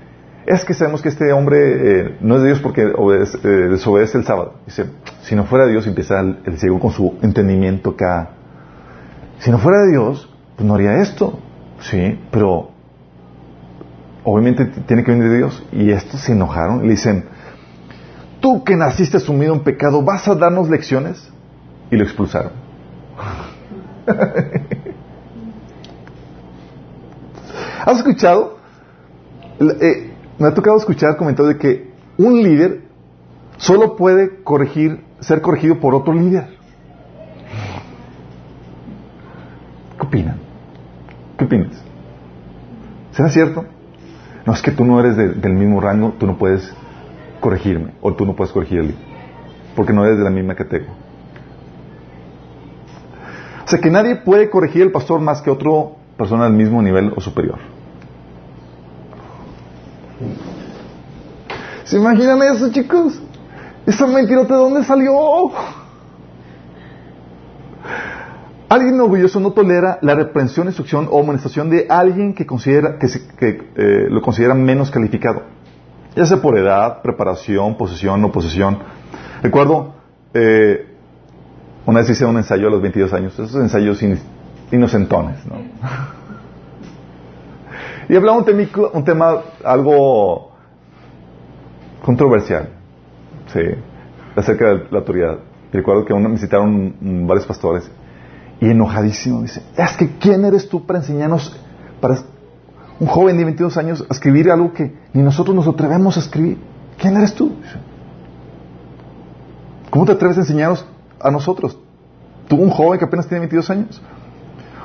[0.46, 4.54] es que sabemos que este hombre eh, no es de Dios porque desobedece el sábado.
[4.66, 4.86] Dice,
[5.22, 8.30] si no fuera Dios, empieza el, ciego con su entendimiento acá.
[9.38, 11.38] Si no fuera de Dios, pues no haría esto.
[11.80, 12.70] Sí, pero
[14.24, 15.62] obviamente tiene que venir de Dios.
[15.72, 17.26] Y estos se enojaron le dicen,
[18.40, 21.30] tú que naciste sumido en pecado, ¿vas a darnos lecciones?
[21.90, 22.52] Y lo expulsaron.
[27.84, 28.58] ¿Has escuchado?
[29.60, 32.84] Eh, me ha tocado escuchar comentarios de que un líder
[33.56, 36.53] solo puede corregir, ser corregido por otro líder.
[40.14, 40.36] Opinan?
[41.36, 41.82] ¿Qué opinas?
[43.12, 43.64] ¿Será cierto?
[44.46, 46.72] No, es que tú no eres del mismo rango, tú no puedes
[47.40, 48.96] corregirme, o tú no puedes corregir líder,
[49.74, 50.94] porque no eres de la misma categoría.
[53.64, 55.70] O sea que nadie puede corregir al pastor más que otra
[56.16, 57.58] persona del mismo nivel o superior.
[61.84, 63.20] ¿Se imaginan eso, chicos?
[63.86, 65.50] ¿Esa mentirota de dónde salió?
[68.68, 74.06] Alguien orgulloso no tolera la reprensión, instrucción o amonestación de alguien que, considera, que, eh,
[74.08, 75.42] lo considera menos calificado,
[76.16, 78.78] ya sea por edad, preparación, posesión o posesión.
[79.42, 79.94] Recuerdo,
[80.32, 80.86] eh,
[81.84, 84.02] una vez hice un ensayo a los 22 años, esos ensayos
[84.72, 85.56] inocentones, ¿no?
[88.08, 88.46] y hablaba un,
[88.94, 90.52] un tema algo
[92.02, 92.70] controversial,
[93.52, 93.60] sí,
[94.34, 95.38] acerca de la autoridad.
[95.72, 97.90] Y recuerdo que me visitaron varios pastores
[98.64, 101.54] y enojadísimo dice, es que ¿quién eres tú para enseñarnos,
[102.00, 102.16] para
[102.98, 106.56] un joven de 22 años, a escribir algo que ni nosotros nos atrevemos a escribir?
[106.96, 107.52] ¿Quién eres tú?
[109.90, 110.86] ¿Cómo te atreves a enseñarnos
[111.20, 111.78] a nosotros?
[112.48, 114.02] Tú, un joven que apenas tiene 22 años.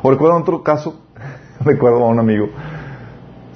[0.01, 0.99] O recuerdo otro caso,
[1.61, 2.49] recuerdo a un amigo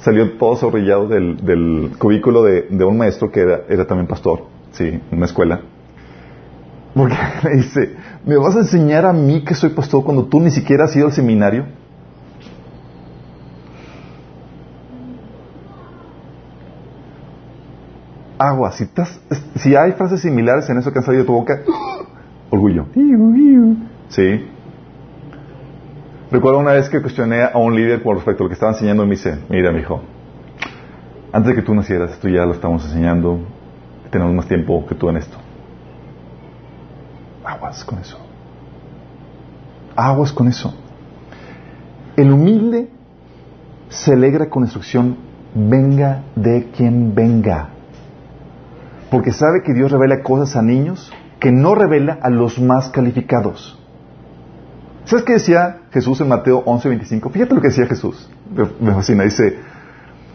[0.03, 5.25] salió todo zorrillado del, cubículo de, un maestro que era, también pastor, sí, en una
[5.25, 5.61] escuela.
[6.93, 10.51] Porque le dice, ¿me vas a enseñar a mí que soy pastor cuando tú ni
[10.51, 11.65] siquiera has ido al seminario?
[18.37, 18.89] Agua, si,
[19.55, 21.61] si hay frases similares en eso que han salido de tu boca,
[22.49, 22.87] orgullo.
[24.09, 24.47] Sí.
[26.29, 29.03] Recuerdo una vez que cuestioné a un líder con respecto a lo que estaba enseñando
[29.03, 30.01] y me dice, mira, mi hijo,
[31.31, 33.39] antes de que tú nacieras, esto ya lo estamos enseñando,
[34.09, 35.37] tenemos más tiempo que tú en esto.
[37.43, 38.17] Aguas con eso.
[39.95, 40.73] Aguas con eso.
[42.15, 42.89] El humilde
[43.89, 45.17] se alegra con instrucción,
[45.53, 47.69] venga de quien venga.
[49.13, 53.79] porque sabe que Dios revela cosas a niños que no revela a los más calificados.
[55.05, 57.29] ¿Sabes qué decía Jesús en Mateo 11:25?
[57.31, 58.27] Fíjate lo que decía Jesús.
[58.79, 59.23] Me fascina.
[59.23, 59.59] Dice,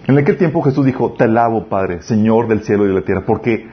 [0.06, 3.24] en aquel tiempo Jesús dijo, te alabo, Padre, Señor del cielo y de la tierra,
[3.26, 3.68] porque,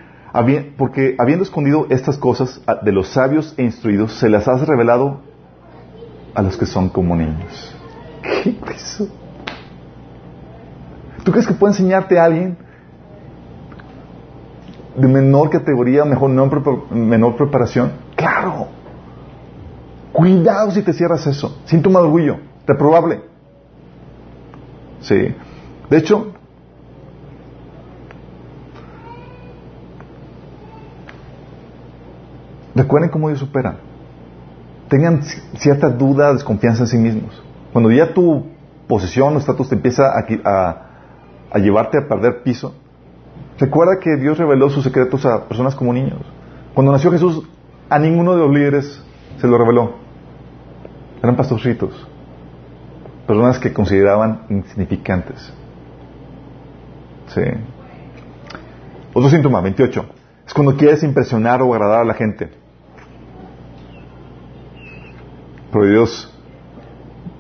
[0.78, 5.22] porque habiendo escondido estas cosas de los sabios e instruidos, se las has revelado
[6.34, 7.76] a los que son como niños.
[8.22, 9.08] ¿Qué es eso?
[11.24, 12.58] ¿Tú crees que puede enseñarte a alguien
[14.96, 16.30] de menor categoría, mejor
[16.92, 17.94] menor preparación?
[18.16, 18.68] Claro.
[20.12, 21.62] Cuidado si te cierras eso.
[21.66, 22.38] Síntoma de orgullo.
[22.68, 23.22] Reprobable.
[25.02, 25.34] Sí.
[25.90, 26.35] De hecho,
[32.76, 33.78] recuerden cómo Dios supera.
[34.90, 35.24] Tengan
[35.58, 37.42] cierta duda, desconfianza en sí mismos.
[37.74, 38.46] Cuando ya tu
[38.88, 40.78] posición o estatus te empieza a,
[41.52, 42.76] a llevarte a perder piso,
[43.58, 46.22] recuerda que Dios reveló sus secretos a personas como niños.
[46.74, 47.44] Cuando nació Jesús,
[47.90, 49.02] a ninguno de los líderes
[49.38, 49.94] se lo reveló.
[51.22, 52.08] Eran pastorcitos.
[53.26, 55.52] Personas que consideraban insignificantes.
[57.28, 57.42] Sí.
[59.14, 60.06] Otro síntoma, 28.
[60.46, 62.52] Es cuando quieres impresionar o agradar a la gente.
[65.76, 66.34] Proverbios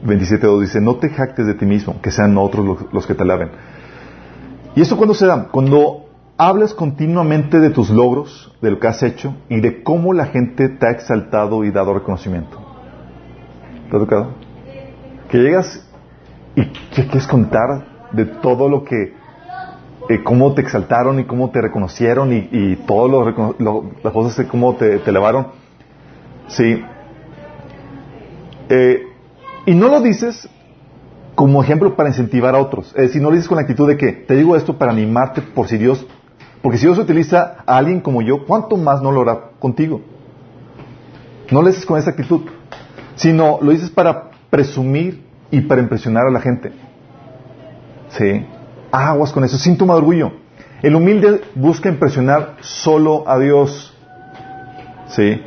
[0.03, 3.49] 27.2 dice, no te jactes de ti mismo, que sean otros los, que te alaben.
[4.75, 5.47] ¿Y eso cuando se da?
[5.53, 10.25] Cuando hablas continuamente de tus logros, de lo que has hecho y de cómo la
[10.25, 12.59] gente te ha exaltado y dado reconocimiento.
[13.89, 14.27] ¿Te ha?
[15.29, 15.89] Que llegas
[16.57, 19.13] y que quieres contar de todo lo que,
[20.09, 23.33] eh, cómo te exaltaron y cómo te reconocieron y, y todas
[24.03, 25.47] las cosas de cómo te, te elevaron.
[26.49, 26.83] Sí.
[28.69, 29.03] Eh,
[29.65, 30.49] y no lo dices
[31.35, 32.87] como ejemplo para incentivar a otros.
[32.95, 35.41] Es decir, no lo dices con la actitud de que te digo esto para animarte
[35.41, 36.05] por si Dios,
[36.61, 40.01] porque si Dios utiliza a alguien como yo, ¿cuánto más no lo hará contigo?
[41.51, 42.41] No lo dices con esa actitud
[43.15, 46.71] sino lo dices para presumir y para impresionar a la gente.
[48.09, 48.45] ¿Sí?
[48.91, 50.31] Aguas con eso, síntoma de orgullo.
[50.81, 53.93] El humilde busca impresionar solo a Dios.
[55.07, 55.41] ¿Sí?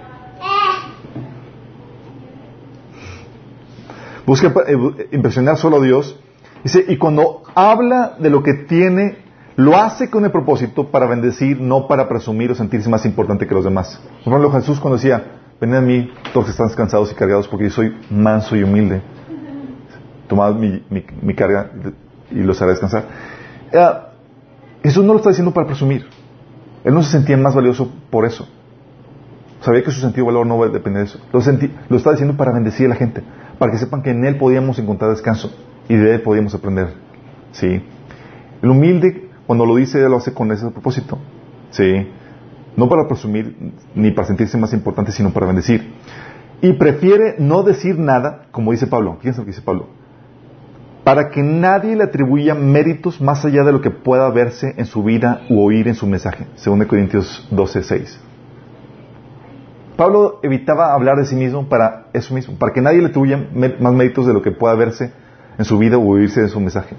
[4.28, 6.20] Busca eh, impresionar solo a Dios.
[6.62, 9.16] Dice, y cuando habla de lo que tiene,
[9.56, 13.54] lo hace con el propósito para bendecir, no para presumir o sentirse más importante que
[13.54, 13.98] los demás.
[14.22, 17.64] Por ejemplo, Jesús cuando decía, Venid a mí todos que están cansados y cargados porque
[17.64, 19.00] yo soy manso y humilde.
[20.28, 21.70] Tomad mi, carga
[22.30, 23.04] y los haré descansar.
[23.72, 23.92] Eh,
[24.82, 26.06] Jesús no lo está diciendo para presumir.
[26.84, 28.46] Él no se sentía más valioso por eso.
[29.62, 31.18] Sabía que su sentido de valor no depende de eso.
[31.32, 33.24] Lo está diciendo para bendecir a la gente,
[33.58, 35.52] para que sepan que en Él podíamos encontrar descanso
[35.88, 36.94] y de Él podíamos aprender.
[37.52, 37.82] ¿Sí?
[38.62, 41.18] El humilde, cuando lo dice, lo hace con ese propósito.
[41.70, 42.08] ¿Sí?
[42.76, 45.92] No para presumir ni para sentirse más importante, sino para bendecir.
[46.60, 49.16] Y prefiere no decir nada, como dice Pablo.
[49.18, 49.88] Fíjense lo que dice Pablo.
[51.04, 55.02] Para que nadie le atribuya méritos más allá de lo que pueda verse en su
[55.02, 56.46] vida u oír en su mensaje.
[56.56, 58.20] Según Corintios 12, 6.
[59.98, 63.48] Pablo evitaba hablar de sí mismo para eso mismo, para que nadie le atribuya
[63.80, 65.10] más méritos de lo que pueda verse
[65.58, 66.94] en su vida u oírse en su mensaje.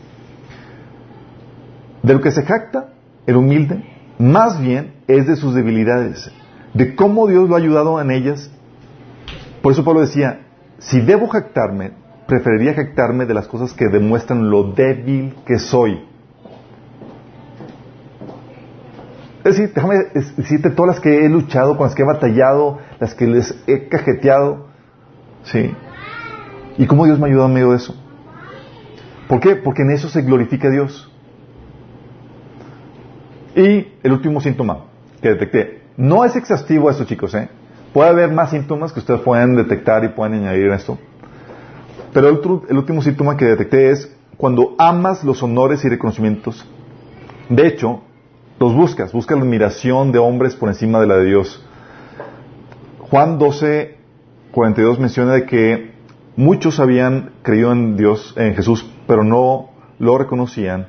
[2.03, 2.89] De lo que se jacta
[3.25, 3.85] el humilde
[4.17, 6.29] más bien es de sus debilidades,
[6.73, 8.51] de cómo Dios lo ha ayudado en ellas.
[9.61, 10.41] Por eso Pablo decía,
[10.79, 11.91] si debo jactarme,
[12.27, 16.05] preferiría jactarme de las cosas que demuestran lo débil que soy.
[19.43, 19.95] Es decir, déjame
[20.35, 23.87] decirte todas las que he luchado, con las que he batallado, las que les he
[23.87, 24.67] cajeteado.
[25.43, 25.73] ¿Sí?
[26.77, 27.95] ¿Y cómo Dios me ayudado en medio de eso?
[29.27, 29.55] ¿Por qué?
[29.55, 31.11] Porque en eso se glorifica a Dios.
[33.55, 34.85] Y el último síntoma
[35.21, 35.83] que detecté.
[35.95, 37.33] No es exhaustivo esto, chicos.
[37.35, 37.49] ¿eh?
[37.93, 40.97] Puede haber más síntomas que ustedes pueden detectar y pueden añadir a esto.
[42.13, 46.65] Pero el último síntoma que detecté es cuando amas los honores y reconocimientos.
[47.49, 48.01] De hecho,
[48.59, 49.11] los buscas.
[49.13, 51.65] Buscas la admiración de hombres por encima de la de Dios.
[52.99, 53.97] Juan 12,
[54.51, 55.91] 42 menciona de que
[56.35, 60.87] muchos habían creído en Dios, en Jesús, pero no lo reconocían,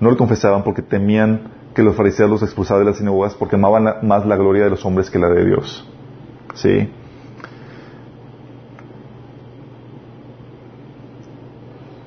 [0.00, 4.06] no lo confesaban porque temían que los fariseos los expulsaban de las sinagogas porque amaban
[4.06, 5.88] más la gloria de los hombres que la de Dios.
[6.54, 6.90] ¿Sí?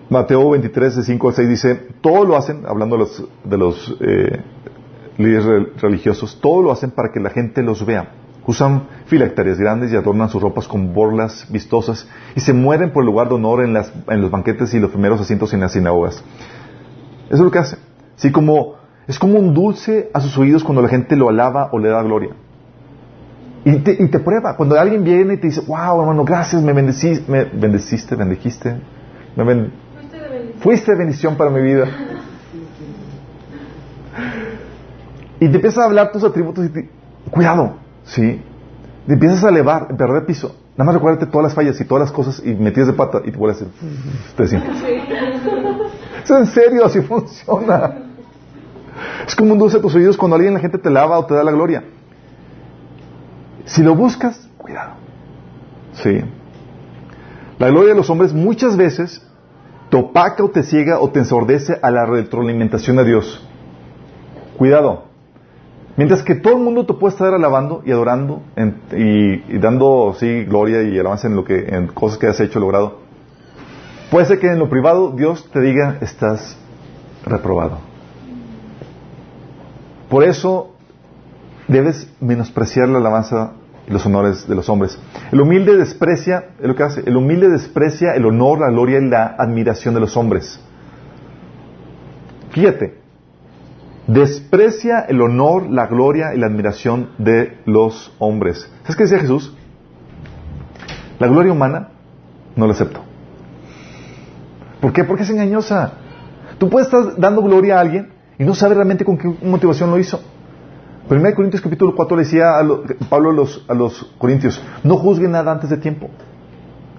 [0.09, 3.97] Mateo 23, de 5 al 6 dice, todo lo hacen, hablando de los, de los
[3.99, 4.39] eh,
[5.17, 8.11] líderes religiosos, todo lo hacen para que la gente los vea.
[8.47, 13.07] Usan filacterias grandes y adornan sus ropas con borlas vistosas y se mueren por el
[13.07, 16.23] lugar de honor en, las, en los banquetes y los primeros asientos en las sinagogas.
[17.25, 17.79] Eso es lo que hacen.
[18.15, 18.75] Así como
[19.07, 22.01] Es como un dulce a sus oídos cuando la gente lo alaba o le da
[22.01, 22.31] gloria.
[23.63, 24.55] Y te, prueba.
[24.55, 28.75] Cuando alguien viene y te dice, wow, hermano, gracias, me bendeciste, me bendeciste, bendijiste.
[29.35, 29.71] Me
[30.59, 31.87] fuiste, de bendición para mi vida.
[35.45, 36.89] Y te empiezas a hablar tus atributos y te,
[37.29, 38.41] cuidado, ¿sí?
[39.05, 40.55] Te empiezas a elevar, a perder piso.
[40.75, 43.29] Nada más recuérdate todas las fallas y todas las cosas y metidas de pata y
[43.29, 44.59] te vuelves a decir,
[45.03, 47.93] te Es en serio, así funciona.
[49.27, 51.35] Es como un dulce a tus oídos cuando alguien la gente te lava o te
[51.35, 51.83] da la gloria.
[53.65, 54.93] Si lo buscas, cuidado.
[55.93, 56.21] Sí.
[57.59, 59.21] La gloria de los hombres muchas veces
[59.91, 63.47] te opaca o te ciega o te ensordece a la retroalimentación de Dios.
[64.57, 65.13] Cuidado.
[65.97, 68.41] Mientras que todo el mundo te puede estar alabando y adorando
[68.91, 72.99] y, dando sí gloria y alabanza en lo que en cosas que has hecho logrado,
[74.11, 76.57] puede ser que en lo privado Dios te diga estás
[77.25, 77.77] reprobado.
[80.09, 80.71] Por eso
[81.69, 83.53] debes menospreciar la alabanza
[83.87, 84.99] y los honores de los hombres.
[85.31, 89.09] El humilde desprecia, es lo que hace, el humilde desprecia el honor, la gloria y
[89.09, 90.59] la admiración de los hombres.
[92.51, 93.04] Fíjate,
[94.07, 98.69] desprecia el honor, la gloria y la admiración de los hombres.
[98.83, 99.55] ¿Sabes qué decía Jesús?
[101.19, 101.89] La gloria humana
[102.55, 103.01] no la acepto.
[104.81, 105.03] ¿Por qué?
[105.03, 105.93] Porque es engañosa.
[106.57, 109.97] Tú puedes estar dando gloria a alguien y no sabes realmente con qué motivación lo
[109.97, 110.21] hizo.
[111.09, 112.63] 1 Corintios capítulo 4 le decía a
[113.09, 116.09] Pablo a los, a los Corintios, no juzguen nada antes de tiempo.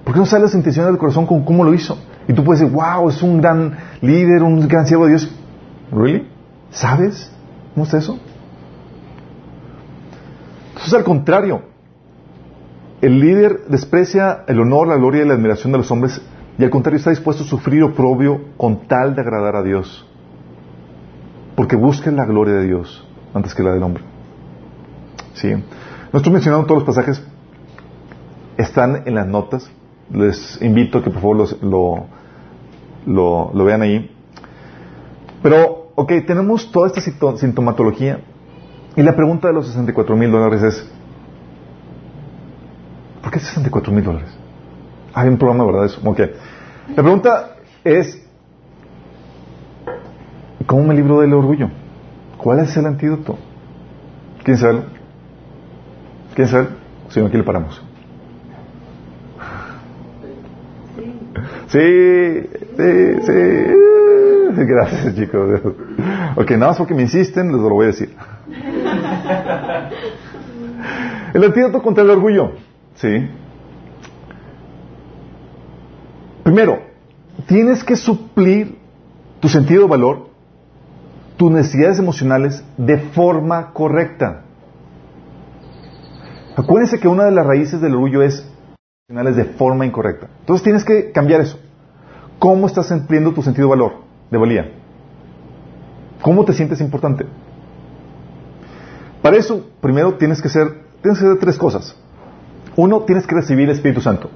[0.04, 1.98] Porque no sabes las intenciones del corazón con cómo lo hizo.
[2.28, 5.30] Y tú puedes decir, wow, es un gran líder, un gran siervo de Dios.
[5.90, 6.35] ¿Really?
[6.70, 7.30] ¿Sabes
[7.74, 8.18] cómo es eso?
[10.68, 11.62] Entonces, al contrario,
[13.00, 16.20] el líder desprecia el honor, la gloria y la admiración de los hombres
[16.58, 20.06] y al contrario está dispuesto a sufrir oprobio con tal de agradar a Dios.
[21.54, 24.02] Porque busca la gloria de Dios antes que la del hombre.
[25.34, 25.50] Sí.
[25.50, 27.22] No estoy mencionando todos los pasajes,
[28.56, 29.70] están en las notas.
[30.10, 32.06] Les invito a que por favor los, lo,
[33.06, 34.10] lo, vean ahí.
[35.42, 38.20] Pero, ok, tenemos toda esta sintomatología.
[38.94, 40.90] Y la pregunta de los 64 mil dólares es,
[43.22, 44.28] ¿por qué 64 mil dólares?
[45.12, 45.86] Hay un programa, ¿verdad?
[45.86, 46.00] Eso.
[46.04, 46.20] Ok.
[46.94, 48.22] La pregunta es,
[50.66, 51.68] ¿cómo me libro del orgullo?
[52.38, 53.38] ¿Cuál es el antídoto?
[54.44, 54.82] ¿Quién sabe?
[56.34, 56.68] ¿Quién sabe?
[57.08, 57.82] Si no, aquí le paramos.
[61.68, 64.05] Sí, sí, sí.
[64.66, 65.60] Gracias, chicos.
[66.36, 68.14] Ok, nada más porque me insisten, les lo voy a decir.
[71.34, 72.52] El antídoto contra el orgullo.
[72.94, 73.28] Sí.
[76.42, 76.80] Primero,
[77.46, 78.78] tienes que suplir
[79.40, 80.26] tu sentido de valor
[81.36, 84.44] tus necesidades emocionales de forma correcta.
[86.56, 88.50] Acuérdense que una de las raíces del orgullo es
[89.08, 90.28] de forma incorrecta.
[90.40, 91.58] Entonces tienes que cambiar eso.
[92.38, 94.72] ¿Cómo estás cumpliendo tu sentido de valor, de valía?
[96.22, 97.26] ¿Cómo te sientes importante?
[99.22, 100.68] Para eso, primero tienes que hacer,
[101.02, 101.96] tienes que hacer tres cosas.
[102.76, 104.30] Uno, tienes que recibir el Espíritu Santo.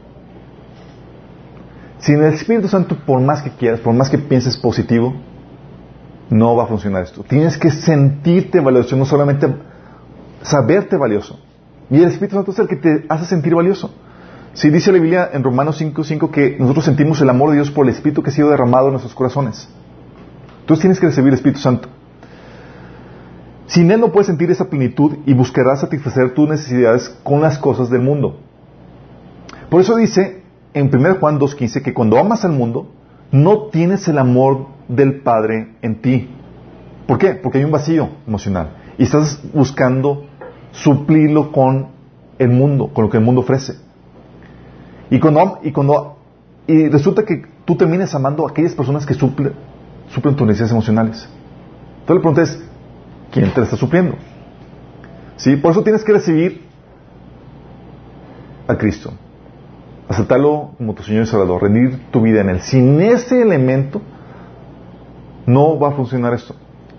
[1.99, 5.15] Sin el Espíritu Santo, por más que quieras, por más que pienses positivo,
[6.31, 7.23] no va a funcionar esto.
[7.23, 9.47] Tienes que sentirte valioso, no solamente
[10.43, 11.39] saberte valioso.
[11.91, 13.93] Y el Espíritu Santo es el que te hace sentir valioso.
[14.53, 17.87] Si dice la Biblia en Romanos 5.5 que nosotros sentimos el amor de Dios por
[17.87, 19.69] el Espíritu que ha sido derramado en nuestros corazones.
[20.61, 21.89] Entonces tienes que recibir el Espíritu Santo.
[23.67, 27.89] Sin Él no puedes sentir esa plenitud y buscarás satisfacer tus necesidades con las cosas
[27.91, 28.41] del mundo.
[29.69, 30.43] Por eso dice
[30.75, 32.89] en 1 Juan 2.15 que cuando amas al mundo,
[33.31, 36.29] no tienes el amor del Padre en ti.
[37.07, 37.35] ¿Por qué?
[37.35, 40.27] Porque hay un vacío emocional y estás buscando
[40.73, 41.89] suplirlo con
[42.39, 43.90] el mundo, con lo que el mundo ofrece.
[45.11, 46.17] Y cuando, y cuando
[46.67, 49.53] y resulta que tú terminas amando a aquellas personas que suplen,
[50.09, 51.29] suplen tus necesidades emocionales.
[52.01, 52.65] Entonces la pregunta es,
[53.33, 54.15] ¿quién te está supliendo?
[55.37, 55.57] ¿Sí?
[55.57, 56.63] Por eso tienes que recibir
[58.69, 59.13] a Cristo
[60.11, 62.61] aceptarlo como tu Señor y Salvador, rendir tu vida en Él.
[62.63, 64.03] Sin ese elemento,
[65.47, 66.57] no va a funcionar esto.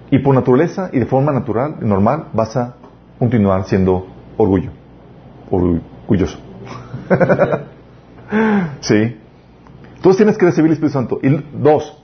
[0.10, 2.76] Y por naturaleza y de forma natural y normal, vas a
[3.20, 4.08] continuar siendo
[4.38, 4.72] orgullo,
[5.50, 6.40] orgulloso.
[8.82, 9.18] sí.
[9.96, 11.20] Entonces tienes que recibir el Espíritu Santo.
[11.22, 12.02] Y dos,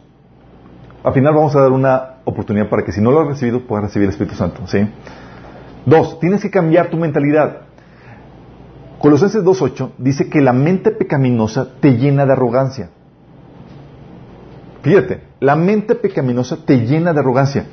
[1.03, 3.85] al final vamos a dar una oportunidad para que si no lo has recibido, puedas
[3.85, 4.67] recibir el Espíritu Santo.
[4.67, 4.79] ¿sí?
[5.85, 7.61] Dos, tienes que cambiar tu mentalidad.
[8.99, 12.89] Colosenses 2.8 dice que la mente pecaminosa te llena de arrogancia.
[14.81, 17.65] Fíjate, la mente pecaminosa te llena de arrogancia.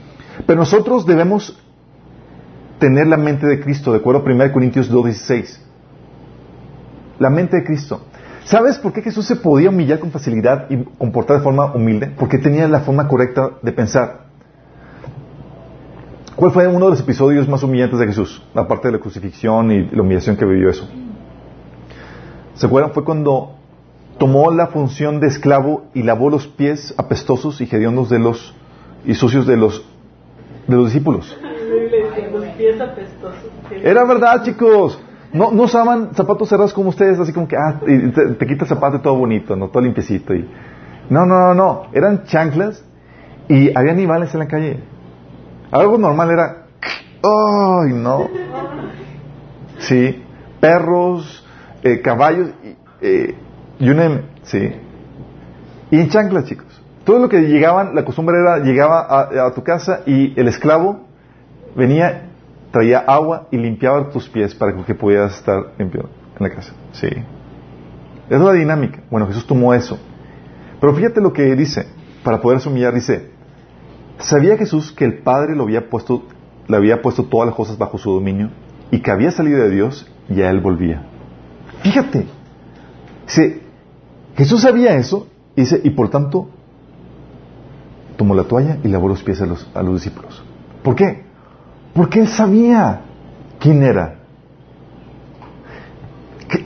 [0.46, 1.58] Pero nosotros debemos
[2.78, 5.58] tener la mente de Cristo, de acuerdo a 1 Corintios 2.16.
[7.18, 8.02] La mente de Cristo.
[8.44, 12.12] ¿Sabes por qué Jesús se podía humillar con facilidad y comportar de forma humilde?
[12.18, 14.24] Porque tenía la forma correcta de pensar.
[16.36, 18.42] ¿Cuál fue uno de los episodios más humillantes de Jesús?
[18.54, 20.86] Aparte de la crucifixión y la humillación que vivió eso.
[22.54, 22.92] ¿Se acuerdan?
[22.92, 23.56] Fue cuando
[24.18, 28.54] tomó la función de esclavo y lavó los pies apestosos y hediondos de los
[29.06, 29.84] y sucios de los
[30.66, 31.36] de los discípulos.
[33.82, 35.00] Era verdad, chicos.
[35.34, 38.98] No, no usaban zapatos cerrados como ustedes, así como que, ah, te, te quitas zapato
[38.98, 39.68] y todo bonito, ¿no?
[39.68, 40.32] Todo limpiecito.
[40.32, 40.48] Y...
[41.10, 41.82] No, no, no, no.
[41.92, 42.84] Eran chanclas
[43.48, 44.78] y había animales en la calle.
[45.72, 46.66] Algo normal era,
[47.24, 48.28] ¡ay, no!
[49.78, 50.22] Sí,
[50.60, 51.44] perros,
[51.82, 52.50] eh, caballos,
[53.00, 53.34] eh,
[53.80, 54.70] y un sí.
[55.90, 56.80] Y en chanclas, chicos.
[57.04, 61.00] Todo lo que llegaban, la costumbre era, llegaba a tu casa y el esclavo
[61.74, 62.30] venía
[62.74, 66.72] traía agua y limpiaba tus pies para que pudieras estar limpio en la casa.
[66.90, 67.06] Sí.
[68.28, 69.00] Es la dinámica.
[69.08, 69.96] Bueno, Jesús tomó eso.
[70.80, 71.86] Pero fíjate lo que dice,
[72.24, 73.30] para poderse humillar, dice,
[74.18, 76.24] ¿sabía Jesús que el Padre lo había puesto,
[76.66, 78.50] le había puesto todas las cosas bajo su dominio
[78.90, 81.06] y que había salido de Dios y a él volvía?
[81.84, 82.26] Fíjate.
[83.24, 83.62] Dice,
[84.36, 86.48] Jesús sabía eso y y por tanto,
[88.16, 90.42] tomó la toalla y lavó los pies a los, a los discípulos.
[90.82, 91.33] ¿Por qué?
[91.94, 93.02] Porque él sabía
[93.60, 94.16] quién era.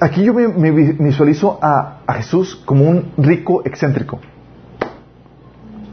[0.01, 4.19] Aquí yo me, visualizo a, Jesús como un rico excéntrico.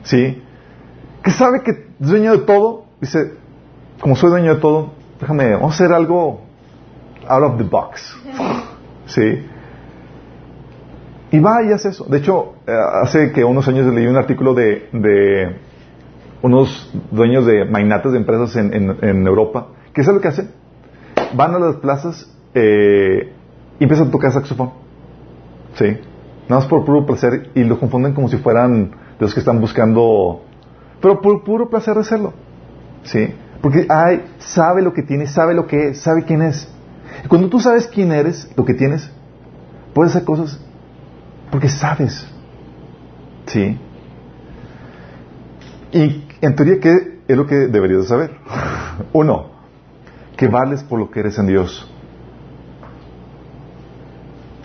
[0.04, 0.42] ¿Sí?
[1.22, 2.86] Que sabe que es dueño de todo.
[3.02, 3.34] Dice,
[4.00, 6.42] como soy dueño de todo, déjame, vamos a hacer algo
[7.28, 8.18] out of the box.
[9.08, 9.46] ¿Sí?
[11.32, 12.06] Y va y hace eso.
[12.06, 12.72] De hecho, eh,
[13.04, 14.90] hace que unos años leí un artículo de
[16.42, 20.52] unos dueños de magnates de empresas en, Europa, ¿qué es lo que hacen?
[21.34, 23.34] Van a las plazas eh,
[23.80, 24.72] y empiezan a tocar saxofón.
[25.76, 25.86] ¿Sí?
[26.48, 29.60] Nada más por puro placer y lo confunden como si fueran de los que están
[29.60, 30.44] buscando,
[31.02, 32.34] pero por puro placer de hacerlo.
[33.04, 33.34] ¿Sí?
[33.62, 36.72] Porque ay, sabe lo que tiene, sabe lo que es, sabe quién es.
[37.24, 39.10] Y cuando tú sabes quién eres, lo que tienes,
[39.94, 40.60] puedes hacer cosas
[41.52, 42.28] porque sabes.
[43.48, 43.78] ¿Sí?
[45.92, 48.32] Y en teoría, ¿qué es lo que deberías de saber?
[49.14, 49.52] Uno,
[50.38, 51.92] que vales por lo que eres en Dios.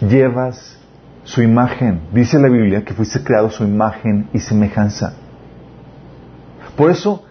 [0.01, 0.79] Llevas
[1.25, 2.01] su imagen.
[2.13, 5.15] Dice la Biblia que fuiste creado su imagen y semejanza.
[6.77, 7.25] Por eso,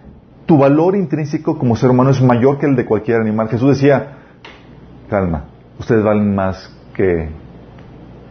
[0.46, 3.50] tu valor intrínseco como ser humano es mayor que el de cualquier animal.
[3.50, 4.18] Jesús decía,
[5.10, 5.46] calma,
[5.80, 7.30] ustedes valen más que...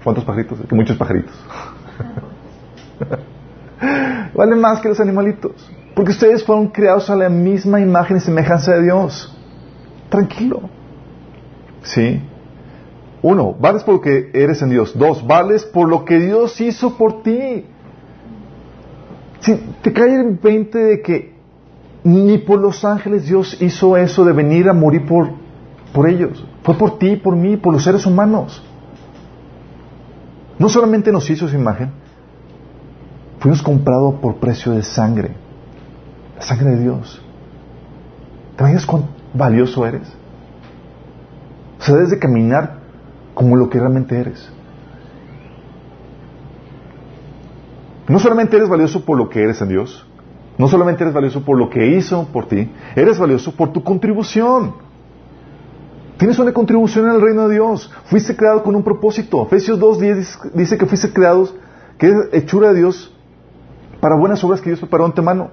[0.05, 0.61] ¿Cuántos pajaritos?
[0.69, 1.35] Que muchos pajaritos.
[4.35, 5.71] valen más que los animalitos.
[5.99, 9.37] Porque ustedes fueron creados a la misma imagen y semejanza de Dios.
[10.09, 10.61] Tranquilo.
[11.83, 12.23] ¿Sí?
[13.21, 14.97] Uno, vales por lo que eres en Dios.
[14.97, 17.67] Dos, vales por lo que Dios hizo por ti.
[19.41, 21.35] Si te cae el 20 de que
[22.05, 25.31] ni por los ángeles Dios hizo eso de venir a morir por,
[25.93, 26.47] por ellos.
[26.63, 28.63] Fue por ti, por mí, por los seres humanos.
[30.61, 31.91] No solamente nos hizo su imagen,
[33.41, 35.48] fuimos comprados por precio de sangre.
[36.39, 37.21] La sangre de Dios.
[38.57, 40.09] ¿Te imaginas cuán valioso eres?
[41.81, 42.79] O sea, debes de caminar
[43.35, 44.51] como lo que realmente eres.
[48.09, 50.07] No solamente eres valioso por lo que eres en Dios,
[50.57, 54.75] no solamente eres valioso por lo que hizo por ti, eres valioso por tu contribución.
[56.19, 57.93] Tienes una contribución en el reino de Dios.
[58.07, 59.43] Fuiste creado con un propósito.
[59.43, 61.55] Efesios 2.10 dice que fuiste creados,
[61.97, 63.15] que es hechura de Dios
[64.01, 65.51] para buenas obras que Dios preparó antemano.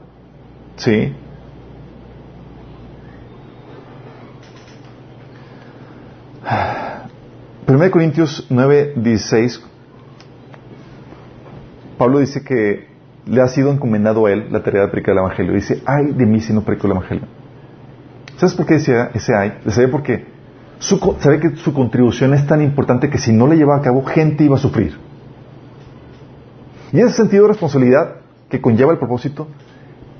[0.77, 1.13] ¿Sí?
[7.65, 9.63] Primero Corintios 9, 16,
[11.97, 12.87] Pablo dice que
[13.25, 15.53] le ha sido encomendado a él la tarea de predicar el Evangelio.
[15.53, 17.27] Dice, ay de mí si no predico el Evangelio.
[18.37, 19.57] ¿Sabes por qué decía ese ay?
[19.67, 20.25] Sabe porque
[20.77, 24.03] su, sabe que su contribución es tan importante que si no le llevaba a cabo,
[24.03, 24.97] gente iba a sufrir.
[26.91, 28.17] Y ese sentido de responsabilidad
[28.49, 29.47] que conlleva el propósito,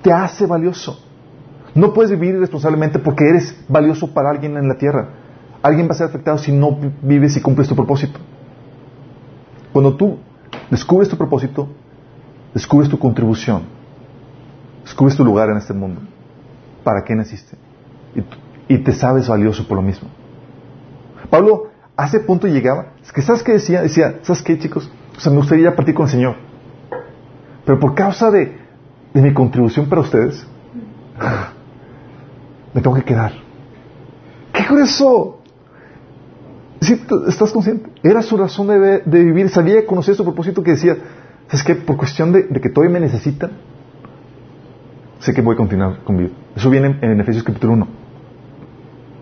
[0.01, 0.99] te hace valioso.
[1.73, 5.09] No puedes vivir irresponsablemente porque eres valioso para alguien en la tierra.
[5.61, 8.19] Alguien va a ser afectado si no vives y cumples tu propósito.
[9.73, 10.19] Cuando tú
[10.69, 11.67] descubres tu propósito,
[12.53, 13.63] descubres tu contribución,
[14.83, 16.01] descubres tu lugar en este mundo.
[16.83, 17.57] ¿Para qué naciste?
[18.69, 20.07] Y, te sabes valioso por lo mismo.
[21.29, 23.81] Pablo a ese punto llegaba, es que ¿sabes qué decía?
[23.81, 24.89] Decía, ¿sabes qué chicos?
[25.17, 26.35] O sea, me gustaría partir con el Señor.
[27.65, 28.64] Pero por causa de
[29.15, 30.45] de mi contribución para ustedes,
[32.73, 33.31] me tengo que quedar.
[34.51, 35.39] ¡Qué grueso!
[36.81, 37.89] ¿Sí, ¿Estás consciente?
[38.03, 39.49] Era su razón de, vivir.
[39.49, 40.97] Sabía de conocer su propósito que decía,
[41.49, 43.51] es que por cuestión de, que todavía me necesitan,
[45.19, 46.31] sé que voy a continuar con vida.
[46.53, 47.87] Eso viene en, Efesios capítulo 1.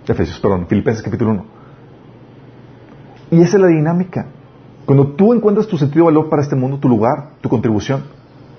[0.08, 1.46] Efesios, perdón, Filipenses capítulo 1.
[3.30, 4.26] Y esa es la dinámica.
[4.88, 8.06] Cuando tú encuentras tu sentido de valor para este mundo, tu lugar, tu contribución,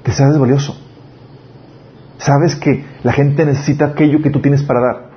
[0.04, 0.76] te sabes valioso.
[2.18, 5.10] Sabes que la gente necesita aquello que tú tienes para dar.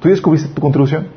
[0.00, 1.08] ¿Tú descubriste tu contribución?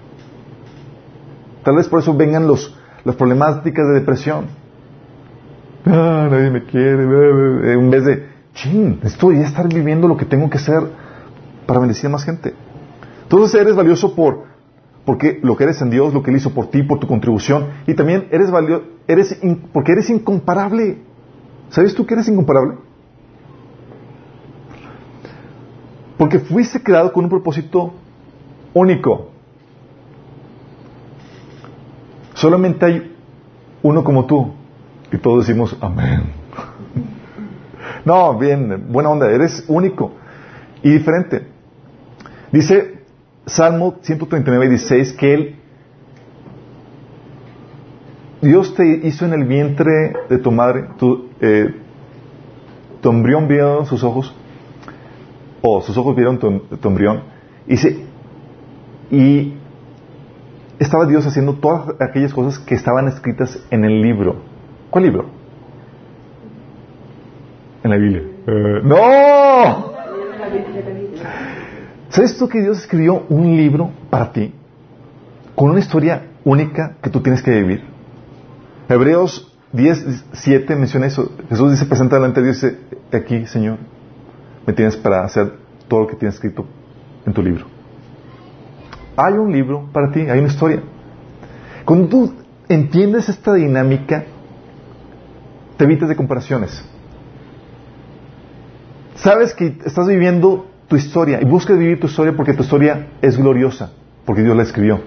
[1.64, 4.46] Tal vez por eso vengan los, las problemáticas de depresión.
[5.86, 7.04] Ah, nadie me quiere.
[7.74, 10.82] En vez de, ching, estoy ya estar viviendo lo que tengo que hacer
[11.66, 12.54] para bendecir a más gente.
[13.24, 14.54] Entonces eres valioso por
[15.06, 17.68] porque lo que eres en Dios, lo que Él hizo por ti, por tu contribución,
[17.88, 19.38] y también eres valioso, eres
[19.74, 21.00] porque eres incomparable.
[21.70, 22.78] ¿Sabes tú que eres incomparable?
[26.24, 27.96] Porque fuiste creado con un propósito
[28.74, 29.32] único.
[32.34, 33.14] Solamente hay
[33.82, 34.54] uno como tú.
[35.12, 36.32] Y todos decimos, amén.
[38.06, 40.14] no, bien, buena onda, eres único
[40.82, 41.46] y diferente.
[42.54, 43.04] Dice
[43.46, 45.56] Salmo 139, 16 que Él,
[48.42, 51.76] Dios te hizo en el vientre de tu madre, tu, eh,
[53.02, 54.34] tu embrión vieron sus ojos,
[55.66, 57.24] o sus ojos vieron tu, embrión,
[57.66, 58.06] y, se,
[59.10, 59.54] y
[60.78, 64.36] estaba Dios haciendo todas aquellas cosas que estaban escritas en el libro.
[64.90, 65.26] ¿Cuál libro?
[67.82, 68.24] En la Biblia.
[68.46, 69.94] Eh, ¡No!
[72.10, 74.54] ¿Sabes tú que Dios escribió un libro para ti?
[75.56, 77.86] Con una historia única que tú tienes que vivir.
[78.90, 81.32] Hebreos 10, 7 menciona eso.
[81.48, 82.76] Jesús dice, presenta delante de Dios,
[83.14, 83.78] aquí, Señor,
[84.66, 85.54] me tienes para hacer
[85.88, 86.66] todo lo que tienes escrito
[87.26, 87.66] en tu libro.
[89.16, 90.82] Hay un libro para ti, hay una historia.
[91.86, 92.34] Cuando tú
[92.70, 94.24] entiendes esta dinámica,
[95.78, 96.84] te evitas de comparaciones.
[99.16, 103.38] Sabes que estás viviendo tu historia y buscas vivir tu historia porque tu historia es
[103.38, 103.92] gloriosa,
[104.26, 105.02] porque Dios la escribió.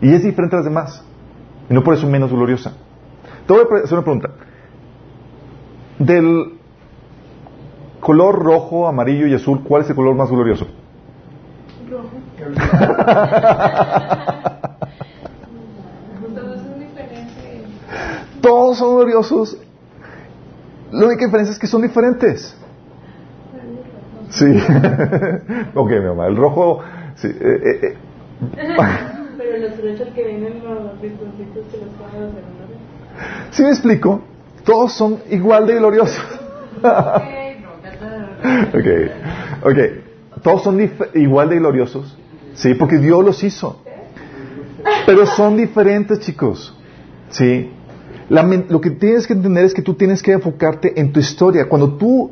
[0.00, 1.04] Y es diferente a las demás.
[1.68, 2.72] Y no por eso menos gloriosa.
[3.46, 4.30] Te voy a hacer una pregunta.
[5.98, 6.57] Del
[8.00, 10.66] color rojo, amarillo y azul, ¿cuál es el color más glorioso?
[18.40, 19.58] Todos son gloriosos.
[20.90, 22.56] La única diferencia es que son diferentes.
[24.30, 24.44] Sí.
[25.74, 26.26] ok, mi mamá.
[26.26, 26.80] El rojo.
[27.16, 27.96] Sí, eh, eh, eh.
[29.36, 32.32] Pero los derechos que vienen los pistoncitos que los ponen los
[33.54, 34.20] ¿Sí me explico?
[34.64, 36.24] Todos son igual de gloriosos.
[38.74, 39.78] ok, ok.
[40.42, 40.80] Todos son
[41.14, 42.16] igual de gloriosos,
[42.54, 42.74] ¿sí?
[42.74, 43.82] Porque Dios los hizo.
[45.06, 46.74] Pero son diferentes, chicos.
[47.30, 47.72] ¿Sí?
[48.30, 51.66] lo que tienes que entender es que tú tienes que enfocarte en tu historia.
[51.66, 52.30] Cuando tú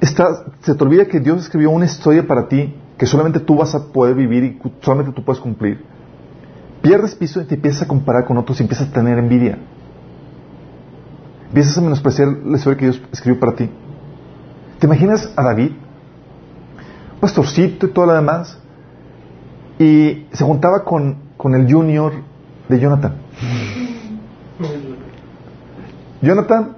[0.00, 3.74] estás, se te olvida que Dios escribió una historia para ti que solamente tú vas
[3.74, 5.84] a poder vivir y solamente tú puedes cumplir.
[6.82, 9.58] Pierdes piso y te empiezas a comparar con otros y empiezas a tener envidia.
[11.48, 13.70] Empiezas a menospreciar la historia que Dios escribió para ti.
[14.78, 15.72] ¿Te imaginas a David?
[17.20, 18.58] pastorcito y todo lo demás.
[19.78, 22.12] Y se juntaba con, con el junior
[22.68, 23.14] de Jonathan.
[26.20, 26.76] Jonathan,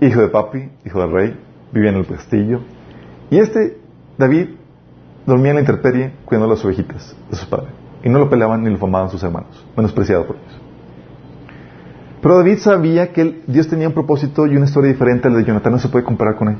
[0.00, 1.40] hijo de papi, hijo del rey,
[1.72, 2.60] vivía en el castillo.
[3.30, 3.78] Y este,
[4.18, 4.50] David,
[5.24, 7.68] dormía en la intemperie cuidando las ovejitas de su padre.
[8.02, 10.60] Y no lo peleaban ni lo famaban sus hermanos, menospreciado por ellos.
[12.20, 15.44] Pero David sabía que Dios tenía un propósito y una historia diferente a la de
[15.44, 16.56] Jonathan, no se puede comparar con él.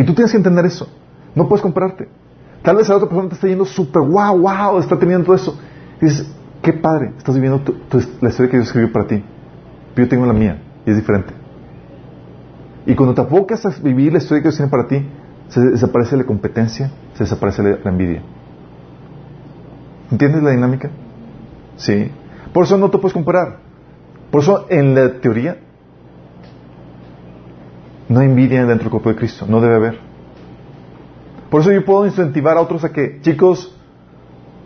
[0.00, 0.88] Y tú tienes que entender eso.
[1.34, 2.08] No puedes compararte.
[2.62, 5.60] Tal vez la otra persona te está yendo súper, wow, wow, está teniendo todo eso.
[6.00, 6.26] Dices,
[6.62, 7.62] qué padre, estás viviendo
[8.22, 9.22] la historia que Dios escribió para ti.
[9.94, 11.34] Yo tengo la mía y es diferente.
[12.86, 15.06] Y cuando te enfocas a vivir la historia que Dios tiene para ti,
[15.48, 18.22] se desaparece la competencia, se desaparece la, la envidia.
[20.10, 20.88] ¿Entiendes la dinámica?
[21.76, 22.10] Sí.
[22.54, 23.58] Por eso no te puedes comparar.
[24.30, 25.58] Por eso en la teoría
[28.10, 29.46] no hay envidia dentro del cuerpo de Cristo.
[29.48, 29.98] No debe haber.
[31.48, 33.76] Por eso yo puedo incentivar a otros a que, chicos,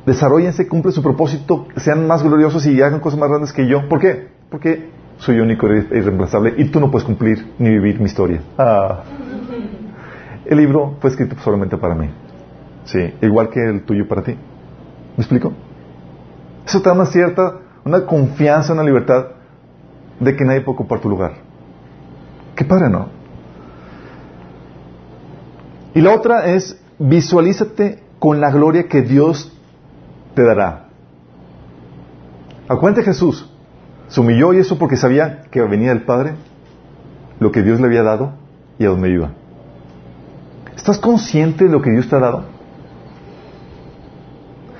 [0.06, 3.86] desarrollense, cumplen su propósito, sean más gloriosos y hagan cosas más grandes que yo.
[3.86, 4.28] ¿Por qué?
[4.50, 4.88] Porque
[5.18, 8.40] soy único e irreemplazable y tú no puedes cumplir ni vivir mi historia.
[8.56, 9.02] Ah.
[10.46, 12.08] El libro fue escrito solamente para mí.
[12.84, 14.32] Sí, igual que el tuyo para ti.
[14.32, 15.52] ¿Me explico?
[16.66, 19.26] Eso te da una cierta, una confianza, una libertad
[20.18, 21.34] de que nadie puede ocupar tu lugar.
[22.56, 23.23] Qué padre, ¿no?
[25.94, 29.52] Y la otra es, visualízate con la gloria que Dios
[30.34, 30.88] te dará.
[32.68, 33.48] Acuérdate Jesús,
[34.08, 36.34] se humilló y eso porque sabía que venía del Padre,
[37.38, 38.32] lo que Dios le había dado
[38.78, 39.30] y a dónde iba.
[40.76, 42.44] ¿Estás consciente de lo que Dios te ha dado?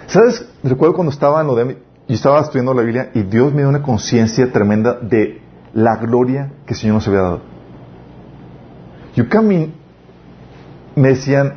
[0.06, 0.48] ¿Sabes?
[0.62, 1.78] Recuerdo cuando estaba en lo de...
[2.06, 5.40] Yo estaba estudiando la Biblia y Dios me dio una conciencia tremenda de
[5.72, 7.40] la gloria que el Señor nos había dado.
[9.16, 9.70] Yo caminé,
[10.96, 11.54] me decían,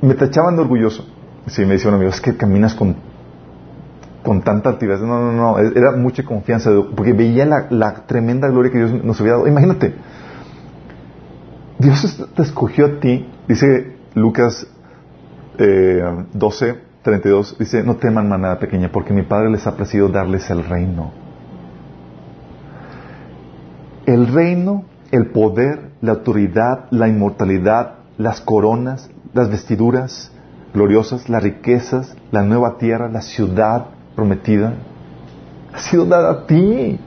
[0.00, 1.06] me tachaban de orgulloso.
[1.46, 2.96] Sí, me decía un amigo, es que caminas con,
[4.22, 5.00] con tanta altivez.
[5.00, 9.32] No, no, no, era mucha confianza, porque veía la, tremenda gloria que Dios nos había
[9.32, 9.46] dado.
[9.46, 9.94] Imagínate,
[11.78, 14.66] Dios te escogió a ti, dice Lucas
[15.58, 20.50] eh, 12, 32, dice, no teman manada pequeña, porque mi Padre les ha placido darles
[20.50, 21.12] el reino.
[24.06, 30.30] El reino, el poder, la autoridad, la inmortalidad, las coronas, las vestiduras
[30.74, 34.74] gloriosas, las riquezas, la nueva tierra, la ciudad prometida,
[35.72, 36.98] ha sido dada a ti.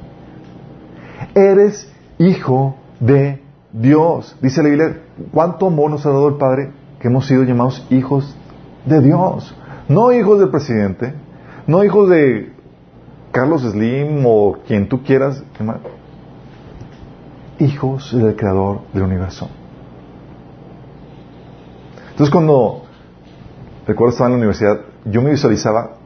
[1.35, 3.41] Eres hijo de
[3.71, 4.35] Dios.
[4.41, 8.35] Dice la Biblia, ¿cuánto amor nos ha dado el Padre que hemos sido llamados hijos
[8.85, 9.55] de Dios?
[9.87, 11.13] No hijos del presidente,
[11.67, 12.53] no hijos de
[13.31, 15.43] Carlos Slim o quien tú quieras,
[17.61, 19.47] hijos del Creador del universo.
[22.11, 22.83] Entonces cuando,
[23.87, 25.97] recuerdo estaba en la universidad, yo me visualizaba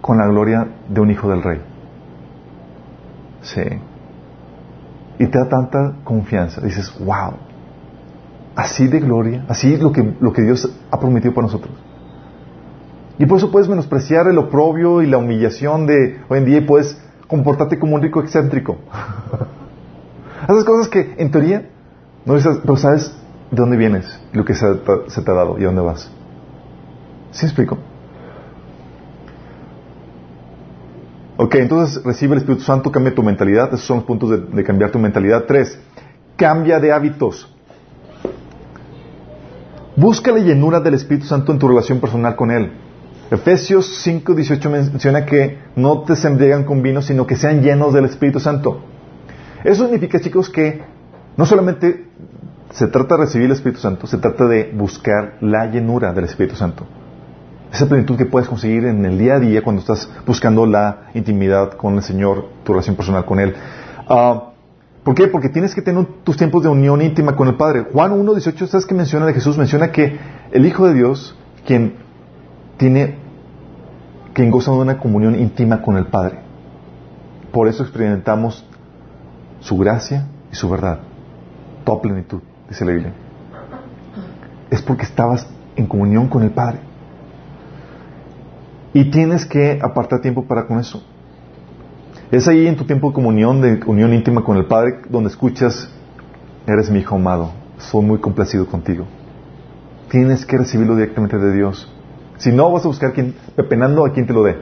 [0.00, 1.60] con la gloria de un hijo del rey.
[3.42, 3.62] Sí.
[5.18, 6.60] Y te da tanta confianza.
[6.60, 7.34] Dices, wow.
[8.54, 11.74] Así de gloria, así lo que, lo que Dios ha prometido para nosotros.
[13.18, 16.62] Y por eso puedes menospreciar el oprobio y la humillación de hoy en día y
[16.62, 18.78] puedes comportarte como un rico excéntrico.
[20.48, 21.68] Haces cosas que en teoría
[22.24, 23.12] no dices, pero sabes
[23.50, 26.10] de dónde vienes, lo que se, te ha dado y a dónde vas.
[27.32, 27.78] ¿Sí explico?
[31.36, 33.68] Ok, entonces recibe el Espíritu Santo, cambia tu mentalidad.
[33.68, 35.44] Esos son los puntos de, de cambiar tu mentalidad.
[35.46, 35.78] Tres,
[36.36, 37.48] cambia de hábitos.
[39.96, 42.72] Busca la llenura del Espíritu Santo en tu relación personal con Él.
[43.30, 47.94] Efesios 5, 18 menciona que no te se embriagan con vino, sino que sean llenos
[47.94, 48.91] del Espíritu Santo.
[49.64, 50.82] Eso significa, chicos, que
[51.36, 52.06] no solamente
[52.70, 56.56] se trata de recibir el Espíritu Santo, se trata de buscar la llenura del Espíritu
[56.56, 56.86] Santo.
[57.72, 61.72] Esa plenitud que puedes conseguir en el día a día cuando estás buscando la intimidad
[61.72, 63.54] con el Señor, tu relación personal con Él.
[64.08, 64.52] Ah,
[65.04, 65.26] ¿Por qué?
[65.26, 67.86] Porque tienes que tener tus tiempos de unión íntima con el Padre.
[67.92, 69.58] Juan 1, 18, ¿sabes qué menciona de Jesús?
[69.58, 70.18] Menciona que
[70.52, 71.36] el Hijo de Dios,
[71.66, 71.94] quien
[72.76, 73.16] tiene,
[74.32, 76.38] quien goza de una comunión íntima con el Padre.
[77.52, 78.64] Por eso experimentamos
[79.62, 81.00] su gracia y su verdad.
[81.84, 83.12] Toda plenitud, dice la Biblia.
[84.70, 85.46] Es porque estabas
[85.76, 86.80] en comunión con el Padre.
[88.92, 91.02] Y tienes que apartar tiempo para con eso.
[92.30, 95.90] Es ahí en tu tiempo de comunión, de unión íntima con el Padre, donde escuchas,
[96.66, 99.06] eres mi hijo amado, soy muy complacido contigo.
[100.10, 101.90] Tienes que recibirlo directamente de Dios.
[102.36, 104.56] Si no, vas a buscar quien, pepenando a quien te lo dé.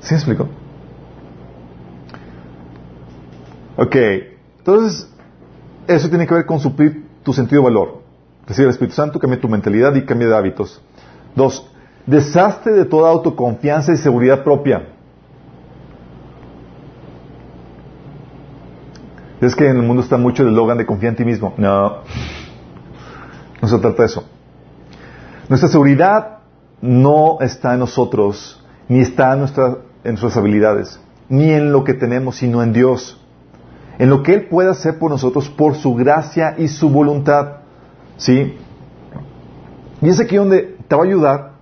[0.00, 0.61] ¿Sí me explico?
[3.76, 3.96] Ok,
[4.58, 5.10] entonces
[5.86, 8.02] eso tiene que ver con suplir tu sentido de valor.
[8.46, 10.82] Recibe el Espíritu Santo, cambia tu mentalidad y cambia de hábitos.
[11.34, 11.70] Dos,
[12.06, 14.88] deshazte de toda autoconfianza y seguridad propia.
[19.40, 21.54] Es que en el mundo está mucho el logan de confía en ti mismo.
[21.56, 22.02] No,
[23.60, 24.24] no se trata de eso.
[25.48, 26.38] Nuestra seguridad
[26.80, 31.94] no está en nosotros, ni está en, nuestra, en nuestras habilidades, ni en lo que
[31.94, 33.21] tenemos, sino en Dios
[33.98, 37.58] en lo que Él puede hacer por nosotros por su gracia y su voluntad.
[38.16, 38.56] ¿Sí?
[40.00, 41.52] Y es aquí donde te va a ayudar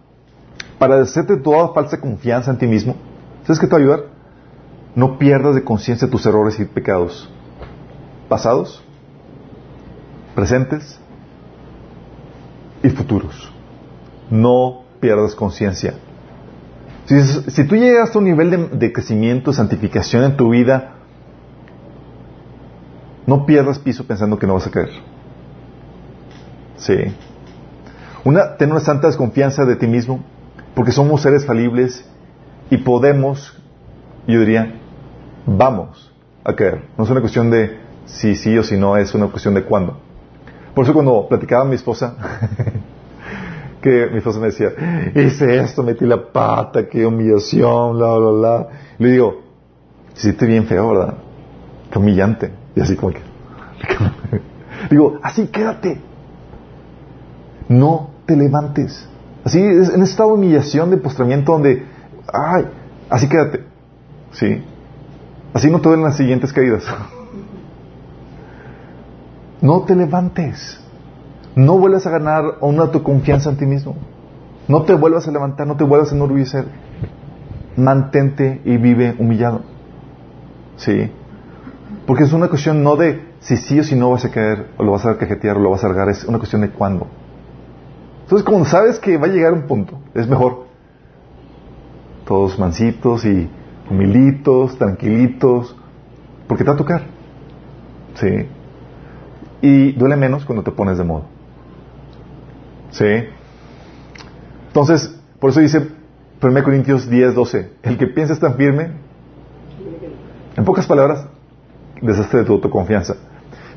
[0.79, 2.97] para deshacerte toda falsa confianza en ti mismo.
[3.43, 4.01] ¿Sabes qué te va a ayudar?
[4.95, 7.29] No pierdas de conciencia tus errores y pecados
[8.31, 8.83] pasados,
[10.35, 10.99] presentes
[12.83, 13.53] y futuros.
[14.31, 15.95] No pierdas conciencia.
[17.07, 21.00] Si, tú llegas a un nivel de, de crecimiento, santificación en tu vida,
[23.27, 24.91] no pierdas piso pensando que no vas a caer.
[26.77, 26.97] Sí.
[28.25, 30.21] Una, ten una santa desconfianza de ti mismo,
[30.75, 32.05] porque somos seres falibles
[32.71, 33.57] y podemos,
[34.27, 34.75] yo diría,
[35.47, 36.13] vamos
[36.45, 36.85] a caer.
[36.97, 39.99] No es una cuestión de si sí o si no, es una cuestión de cuándo.
[40.75, 42.15] Por eso cuando platicaba mi esposa,
[43.83, 44.73] que mi esposa me decía,
[45.15, 48.69] hice esto, metí la pata, qué humillación, bla, bla, bla.
[48.99, 49.43] Le digo,
[50.17, 51.15] hiciste bien feo, ¿verdad?
[51.91, 52.60] Qué humillante.
[52.81, 53.21] Así como que...
[54.91, 56.01] Digo, así quédate.
[57.69, 59.09] no te levantes.
[59.45, 61.85] Así, es en estado de humillación, de postramiento, donde,
[62.33, 62.67] ay,
[63.09, 63.65] así quédate.
[64.33, 64.63] ¿Sí?
[65.53, 66.85] Así no te ven las siguientes caídas.
[69.63, 70.81] No te levantes.
[71.55, 73.95] No vuelvas a ganar una autoconfianza en ti mismo.
[74.69, 76.65] No te vuelvas a levantar, no te vuelvas a enorgullecer.
[77.77, 79.61] Mantente y vive humillado.
[80.77, 81.11] ¿Sí?
[82.11, 84.83] Porque es una cuestión no de si sí o si no vas a caer, o
[84.83, 87.07] lo vas a cajetear, o lo vas a largar, es una cuestión de cuándo.
[88.23, 90.67] Entonces, como sabes que va a llegar un punto, es mejor
[92.27, 93.49] todos mansitos y
[93.89, 95.77] humilitos, tranquilitos,
[96.49, 97.03] porque te va a tocar.
[98.17, 98.49] ¿Sí?
[99.63, 101.27] Y duele menos cuando te pones de modo.
[102.91, 103.07] ¿Sí?
[104.67, 105.93] Entonces, por eso dice
[106.43, 108.95] 1 Corintios 10, 12, el que piensa tan firme,
[110.57, 111.29] en pocas palabras,
[112.03, 113.17] desastre de tu autoconfianza.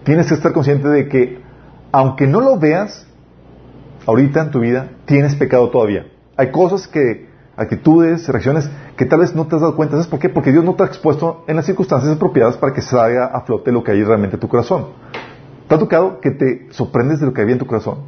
[0.04, 1.42] Tienes que estar consciente de que,
[1.92, 3.06] aunque no lo veas,
[4.06, 6.08] ahorita en tu vida, tienes pecado todavía.
[6.36, 9.96] Hay cosas que, actitudes, reacciones, que tal vez no te has dado cuenta.
[9.96, 10.30] ¿Sabes por qué?
[10.30, 13.72] Porque Dios no te ha expuesto en las circunstancias apropiadas para que salga a flote
[13.72, 14.88] lo que hay realmente en tu corazón.
[15.68, 18.00] ¿Te ha tocado que te sorprendes de lo que había en tu corazón?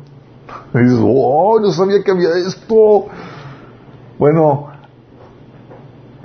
[0.74, 3.08] Y dices, oh, no sabía que había esto.
[4.20, 4.68] Bueno,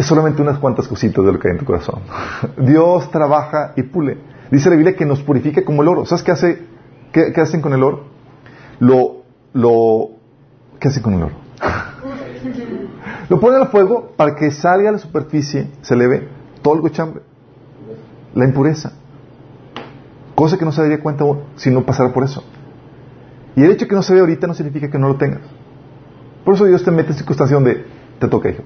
[0.01, 2.01] es solamente unas cuantas cositas de lo que hay en tu corazón.
[2.57, 4.17] Dios trabaja y pule.
[4.51, 6.07] Dice la Biblia que nos purifica como el oro.
[6.07, 6.63] ¿Sabes qué, hace,
[7.13, 8.05] qué, hacen con el oro?
[8.79, 10.13] Lo, lo,
[10.79, 11.35] ¿qué hacen con el oro?
[13.29, 16.29] lo ponen al fuego para que salga a la superficie, se le ve
[16.63, 17.21] todo el cochambre,
[18.35, 18.95] la impureza.
[20.35, 21.27] Cosa que no se daría cuenta
[21.57, 22.43] si no pasara por eso.
[23.55, 25.43] Y el hecho que no se ve ahorita no significa que no lo tengas.
[26.43, 27.85] Por eso Dios te mete en circunstancia donde
[28.19, 28.63] te toca, hijo.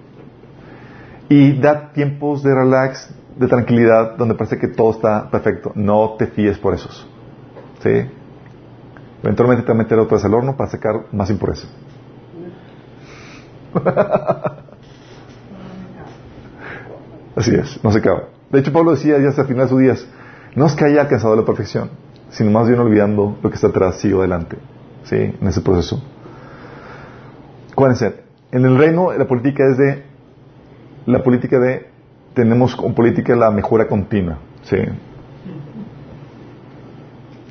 [1.29, 5.73] Y da tiempos de relax, de tranquilidad, donde parece que todo está perfecto.
[5.75, 7.07] No te fíes por esos.
[7.83, 8.07] ¿Sí?
[9.23, 11.67] Eventualmente te va a meter otra vez al horno para sacar más impureza.
[17.35, 18.25] Así es, no se acaba.
[18.51, 20.07] De hecho, Pablo decía ya hasta el final de sus días,
[20.55, 21.91] no es que haya alcanzado la perfección,
[22.29, 24.57] sino más bien olvidando lo que está atrás, sigo adelante.
[25.05, 25.17] ¿Sí?
[25.17, 26.03] En ese proceso.
[27.73, 28.23] Acuérdense,
[28.53, 30.05] en el reino la política es de,
[31.07, 31.87] la política de,
[32.35, 34.39] tenemos como política la mejora continua.
[34.63, 34.77] ¿Sí?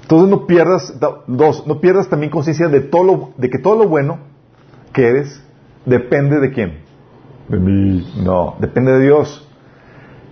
[0.02, 0.94] Entonces no pierdas,
[1.28, 4.20] dos, no pierdas también conciencia de todo lo, de que todo lo bueno
[4.92, 5.44] que eres
[5.86, 6.80] depende de quién.
[7.48, 8.22] De mí.
[8.24, 9.48] No, depende de Dios.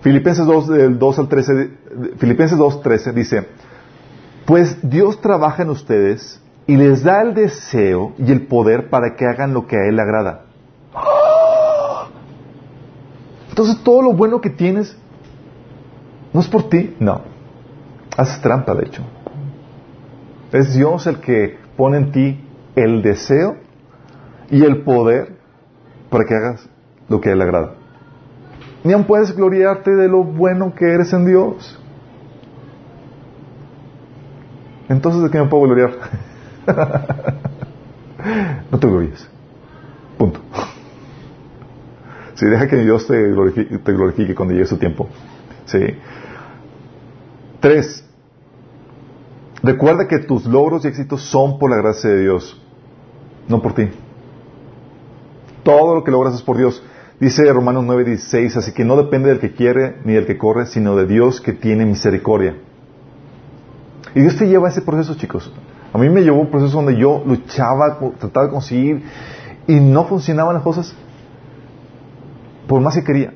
[0.01, 1.71] Filipenses 2, del 2 al 13,
[2.17, 3.47] Filipenses 2, 13 dice,
[4.45, 9.25] pues Dios trabaja en ustedes y les da el deseo y el poder para que
[9.25, 10.45] hagan lo que a Él le agrada.
[13.51, 14.97] Entonces todo lo bueno que tienes
[16.33, 17.21] no es por ti, no.
[18.17, 19.03] Haces trampa, de hecho.
[20.53, 22.39] Es Dios el que pone en ti
[22.75, 23.57] el deseo
[24.49, 25.35] y el poder
[26.09, 26.69] para que hagas
[27.09, 27.73] lo que a Él le agrada.
[28.85, 31.77] Ni aún puedes gloriarte de lo bueno que eres en Dios.
[34.87, 35.91] Entonces, ¿de qué me puedo gloriar?
[38.71, 39.29] no te glories.
[40.17, 40.39] Punto.
[42.41, 45.07] Si deja que Dios te glorifique, te glorifique cuando llegue su tiempo.
[45.65, 45.77] Sí.
[47.59, 48.03] Tres.
[49.61, 52.59] Recuerda que tus logros y éxitos son por la gracia de Dios,
[53.47, 53.89] no por ti.
[55.61, 56.83] Todo lo que logras es por Dios.
[57.19, 60.95] Dice Romanos 9:16, así que no depende del que quiere ni del que corre, sino
[60.95, 62.55] de Dios que tiene misericordia.
[64.15, 65.53] Y Dios te lleva a ese proceso, chicos.
[65.93, 69.03] A mí me llevó un proceso donde yo luchaba, trataba de conseguir
[69.67, 70.95] y no funcionaban las cosas
[72.71, 73.33] por más que quería.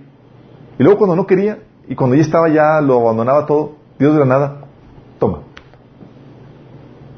[0.80, 1.60] Y luego cuando no quería
[1.90, 4.62] y cuando ya estaba ya, lo abandonaba todo, Dios de la nada,
[5.20, 5.40] toma.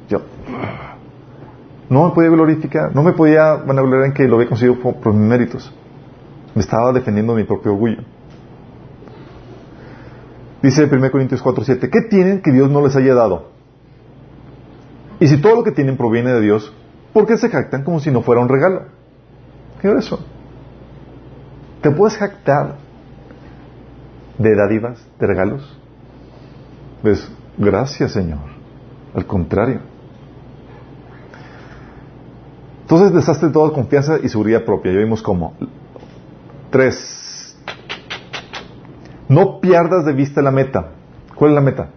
[0.10, 0.22] Yo
[1.88, 5.14] no me podía glorificar, no me podía vanagloriar en que lo había conseguido por, por
[5.14, 5.72] mis méritos.
[6.56, 8.02] Me estaba defendiendo mi propio orgullo.
[10.64, 13.50] Dice 1 Corintios 4:7, ¿qué tienen que Dios no les haya dado?
[15.20, 16.74] Y si todo lo que tienen proviene de Dios,
[17.14, 18.86] ¿por qué se jactan como si no fuera un regalo?
[19.80, 20.26] ¿Qué es eso?
[21.82, 22.76] ¿Te puedes jactar
[24.38, 25.80] de dádivas, de regalos?
[27.02, 28.40] Pues, gracias Señor.
[29.14, 29.82] Al contrario.
[32.82, 34.94] Entonces desastre toda confianza y seguridad propia.
[34.94, 35.54] Ya vimos cómo.
[36.70, 37.58] Tres.
[39.28, 40.92] No pierdas de vista la meta.
[41.36, 41.90] ¿Cuál es la meta?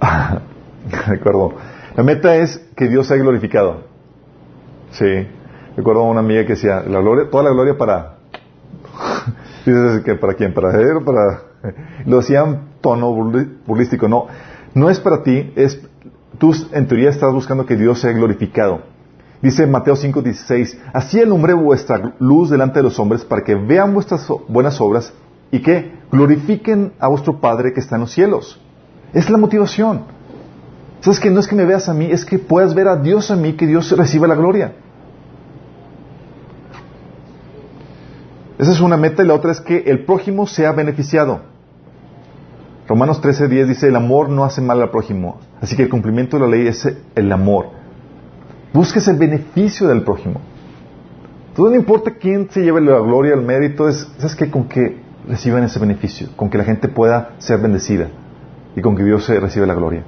[1.06, 1.54] Recuerdo.
[1.96, 3.82] La meta es que Dios sea glorificado.
[4.92, 5.26] Sí.
[5.76, 6.84] Recuerdo a una amiga que decía,
[7.30, 8.16] toda la gloria para...
[9.66, 11.54] Dices que para quién, para él para
[12.06, 14.08] Lo decían tono burlístico.
[14.08, 14.26] No,
[14.74, 15.80] no es para ti, es
[16.38, 18.82] tú en teoría estás buscando que Dios sea glorificado.
[19.42, 24.26] Dice Mateo 5:16, así alumbre vuestra luz delante de los hombres para que vean vuestras
[24.48, 25.12] buenas obras
[25.50, 28.60] y que glorifiquen a vuestro Padre que está en los cielos.
[29.12, 30.13] Es la motivación.
[31.04, 33.30] ¿Sabes que no es que me veas a mí, es que puedas ver a Dios
[33.30, 34.72] a mí, que Dios reciba la gloria?
[38.56, 41.40] Esa es una meta y la otra es que el prójimo sea beneficiado.
[42.88, 45.40] Romanos 13:10 dice, el amor no hace mal al prójimo.
[45.60, 47.66] Así que el cumplimiento de la ley es el amor.
[48.72, 50.40] Busques el beneficio del prójimo.
[51.54, 54.50] Todo no importa quién se lleve la gloria, el mérito, es, ¿sabes qué?
[54.50, 58.08] Con que reciban ese beneficio, con que la gente pueda ser bendecida
[58.74, 60.02] y con que Dios se reciba la gloria.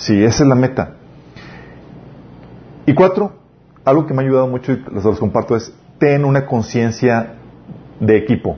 [0.00, 0.94] Sí, esa es la meta.
[2.86, 3.34] Y cuatro,
[3.84, 7.34] algo que me ha ayudado mucho y los comparto es, ten una conciencia
[8.00, 8.56] de equipo.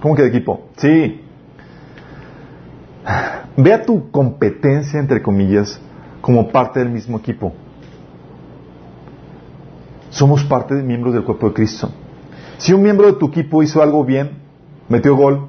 [0.00, 0.70] ¿Cómo que de equipo?
[0.76, 1.20] Sí.
[3.56, 5.80] Vea tu competencia, entre comillas,
[6.20, 7.52] como parte del mismo equipo.
[10.10, 11.90] Somos parte de miembros del cuerpo de Cristo.
[12.58, 14.38] Si un miembro de tu equipo hizo algo bien,
[14.88, 15.46] metió gol,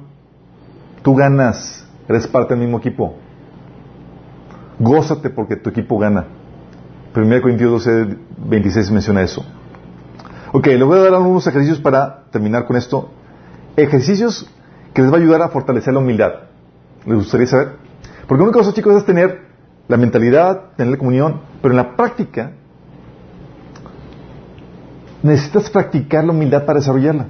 [1.02, 3.16] tú ganas, eres parte del mismo equipo.
[4.78, 6.26] Gózate porque tu equipo gana.
[7.14, 8.16] 1 Corintios 12,
[8.48, 9.44] 26 menciona eso.
[10.52, 13.10] Ok, le voy a dar algunos ejercicios para terminar con esto.
[13.76, 14.48] Ejercicios
[14.92, 16.32] que les va a ayudar a fortalecer la humildad.
[17.06, 17.72] ¿Les gustaría saber?
[18.26, 19.42] Porque una cosa, chicos, es tener
[19.88, 22.52] la mentalidad, tener la comunión, pero en la práctica
[25.22, 27.26] necesitas practicar la humildad para desarrollarla.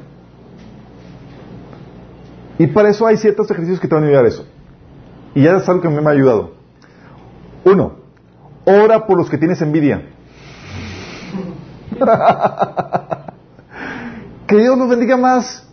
[2.59, 4.47] Y para eso hay ciertos ejercicios que te van a ayudar a eso.
[5.34, 6.53] Y ya es algo que a mí me ha ayudado.
[7.64, 7.92] Uno,
[8.64, 10.02] ora por los que tienes envidia.
[14.46, 15.66] que Dios nos bendiga más,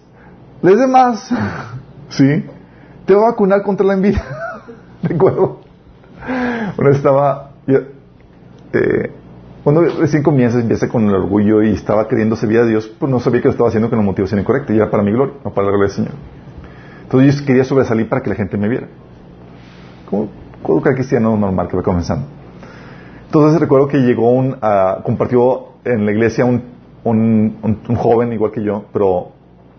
[0.62, 1.30] les dé más.
[2.10, 2.46] ¿Sí?
[3.06, 4.24] Te va a vacunar contra la envidia.
[5.04, 5.60] Recuerdo.
[6.76, 7.52] Bueno, estaba.
[7.68, 9.12] Eh,
[9.64, 13.20] cuando recién comienza, empieza con el orgullo y estaba queriendo servir a Dios, pues no
[13.20, 15.52] sabía que lo estaba haciendo con la motivación incorrecta y era para mi gloria, no
[15.52, 16.14] para la gloria del Señor.
[17.04, 18.88] Entonces yo quería sobresalir para que la gente me viera.
[20.10, 20.30] Como
[20.62, 22.26] cualquier cristiano normal que va comenzando.
[23.26, 26.64] Entonces recuerdo que llegó un, uh, compartió en la iglesia un,
[27.04, 29.30] un, joven igual que yo, pero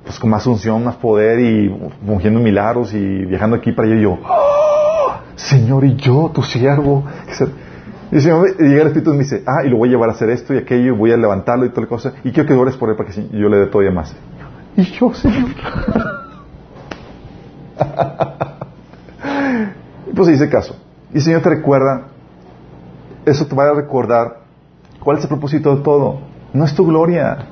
[0.04, 1.74] pues con más unción, más poder y
[2.06, 5.12] fungiendo milagros y viajando aquí para allá y yo, ¡Oh!
[5.36, 7.04] Señor, y yo, tu siervo.
[8.10, 8.22] Y el
[8.58, 10.54] llega el Espíritu y me dice, ah, y lo voy a llevar a hacer esto
[10.54, 12.96] y aquello, voy a levantarlo y toda la cosa, y quiero que ores por él
[12.96, 14.14] para que yo le dé todavía más.
[14.76, 15.50] Y yo, Señor.
[20.24, 20.76] pues hice caso.
[21.12, 22.08] Y el Señor te recuerda,
[23.26, 24.42] eso te va a recordar
[25.00, 26.20] cuál es el propósito de todo.
[26.52, 27.48] No es tu gloria,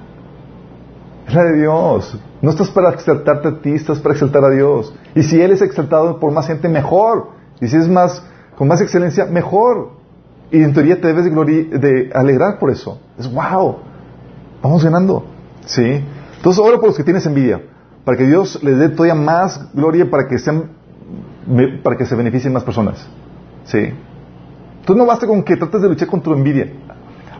[1.26, 2.18] es la de Dios.
[2.40, 4.94] No estás para exaltarte a ti, estás para exaltar a Dios.
[5.14, 7.30] Y si Él es exaltado por más gente, mejor.
[7.60, 8.22] Y si es más,
[8.56, 9.90] con más excelencia, mejor.
[10.52, 13.00] Y en teoría te debes de, de alegrar por eso.
[13.18, 13.78] Es wow.
[14.62, 15.24] Vamos ganando.
[15.66, 16.04] ¿Sí?
[16.36, 17.62] Entonces, ora por los que tienes envidia.
[18.04, 20.79] Para que Dios les dé todavía más gloria para que sean
[21.82, 23.06] para que se beneficien más personas.
[23.64, 23.78] ¿Sí?
[24.80, 26.72] Entonces no basta con que trates de luchar contra tu envidia.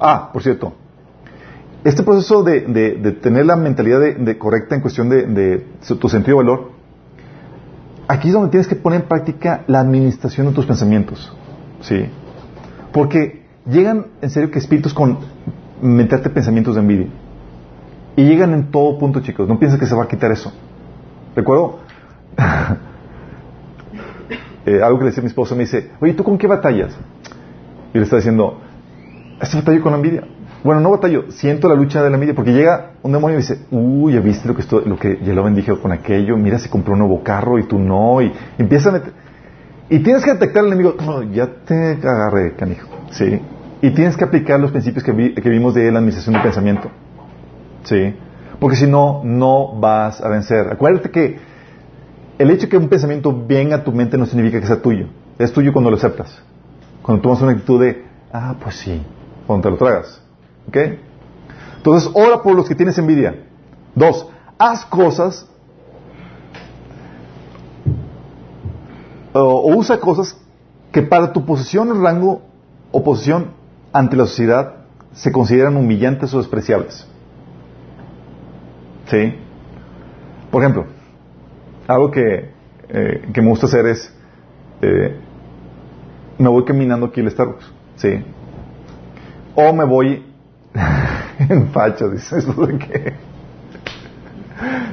[0.01, 0.72] Ah, por cierto,
[1.84, 5.66] este proceso de, de, tener la mentalidad de, correcta en cuestión de,
[5.98, 6.70] tu sentido de valor,
[8.07, 11.32] aquí es donde tienes que poner en práctica la administración de tus pensamientos.
[11.80, 12.07] ¿Sí?
[12.92, 15.18] Porque llegan en serio que espíritus con
[15.80, 17.07] meterte pensamientos de envidia.
[18.16, 19.48] Y llegan en todo punto, chicos.
[19.48, 20.53] No pienses que se va a quitar eso.
[21.34, 21.78] ¿Recuerdo?
[24.66, 26.96] Eh, algo que le decía mi esposa, me dice, oye, ¿tú con qué batallas?
[27.94, 28.61] Y le está diciendo,
[29.40, 30.24] este batallo con la envidia.
[30.62, 33.61] Bueno, no batallo, siento la lucha de la envidia, porque llega un demonio y dice,
[33.70, 36.68] uy, ya viste lo que, esto, lo que ya lo bendije con aquello, mira, se
[36.68, 39.12] compró un nuevo carro y tú no, y empieza a meter...
[39.88, 43.40] Y tienes que detectar al enemigo, no, ya te agarré, canijo, ¿sí?
[43.82, 46.90] Y tienes que aplicar los principios que, que vimos de la administración del pensamiento,
[47.84, 48.14] ¿sí?
[48.61, 50.68] Porque si no, no vas a vencer.
[50.70, 51.38] Acuérdate que
[52.41, 55.09] el hecho de que un pensamiento venga a tu mente no significa que sea tuyo.
[55.38, 56.41] Es tuyo cuando lo aceptas.
[57.03, 59.03] Cuando tomas una actitud de, ah, pues sí,
[59.47, 60.22] cuando te lo tragas.
[60.66, 60.76] ¿Ok?
[61.76, 63.45] Entonces, ora por los que tienes envidia.
[63.95, 64.26] Dos,
[64.57, 65.47] haz cosas
[69.34, 70.34] o, usa cosas
[70.93, 72.41] que para tu posición, rango
[72.91, 73.49] o posición
[73.93, 74.76] ante la sociedad
[75.12, 77.07] se consideran humillantes o despreciables.
[79.11, 79.34] ¿Sí?
[80.51, 80.99] Por ejemplo,
[81.91, 82.51] algo que,
[82.88, 84.14] eh, que me gusta hacer es,
[84.80, 85.16] eh,
[86.38, 88.24] me voy caminando aquí al Starbucks, ¿sí?
[89.57, 90.24] O me voy
[91.38, 93.12] en facha, dices, ¿eso de qué?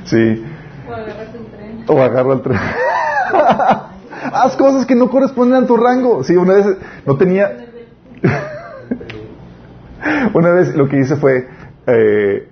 [0.06, 0.46] Sí.
[0.86, 1.86] tren.
[1.88, 2.58] O agarra el tren.
[4.34, 6.24] Haz cosas que no corresponden a tu rango.
[6.24, 6.66] Sí, una vez
[7.06, 7.66] no tenía.
[10.34, 11.48] una vez lo que hice fue.
[11.86, 12.50] Eh,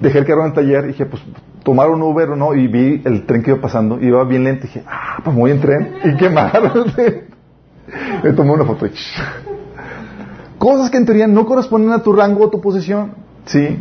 [0.00, 1.22] dejé el carro en el taller y dije, pues
[1.68, 2.54] tomar un Uber o no.
[2.54, 4.00] Y vi el tren que iba pasando.
[4.00, 4.64] Y iba bien lento.
[4.64, 5.96] Y dije, ah, pues voy en tren.
[6.02, 7.24] Y quemar el tren.
[8.24, 8.86] Me tomé una foto.
[10.56, 13.12] Cosas que en teoría no corresponden a tu rango o tu posición.
[13.44, 13.78] Sí.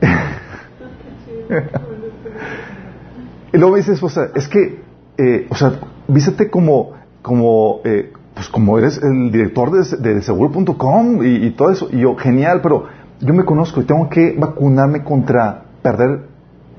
[3.52, 4.82] y luego me dice esposa, es que,
[5.18, 6.92] eh, o sea, vístete como,
[7.22, 11.88] como, eh, pues como eres el director de, de seguro.com y, y, todo eso.
[11.90, 12.86] Y yo, genial, pero
[13.20, 16.29] yo me conozco y tengo que vacunarme contra perder,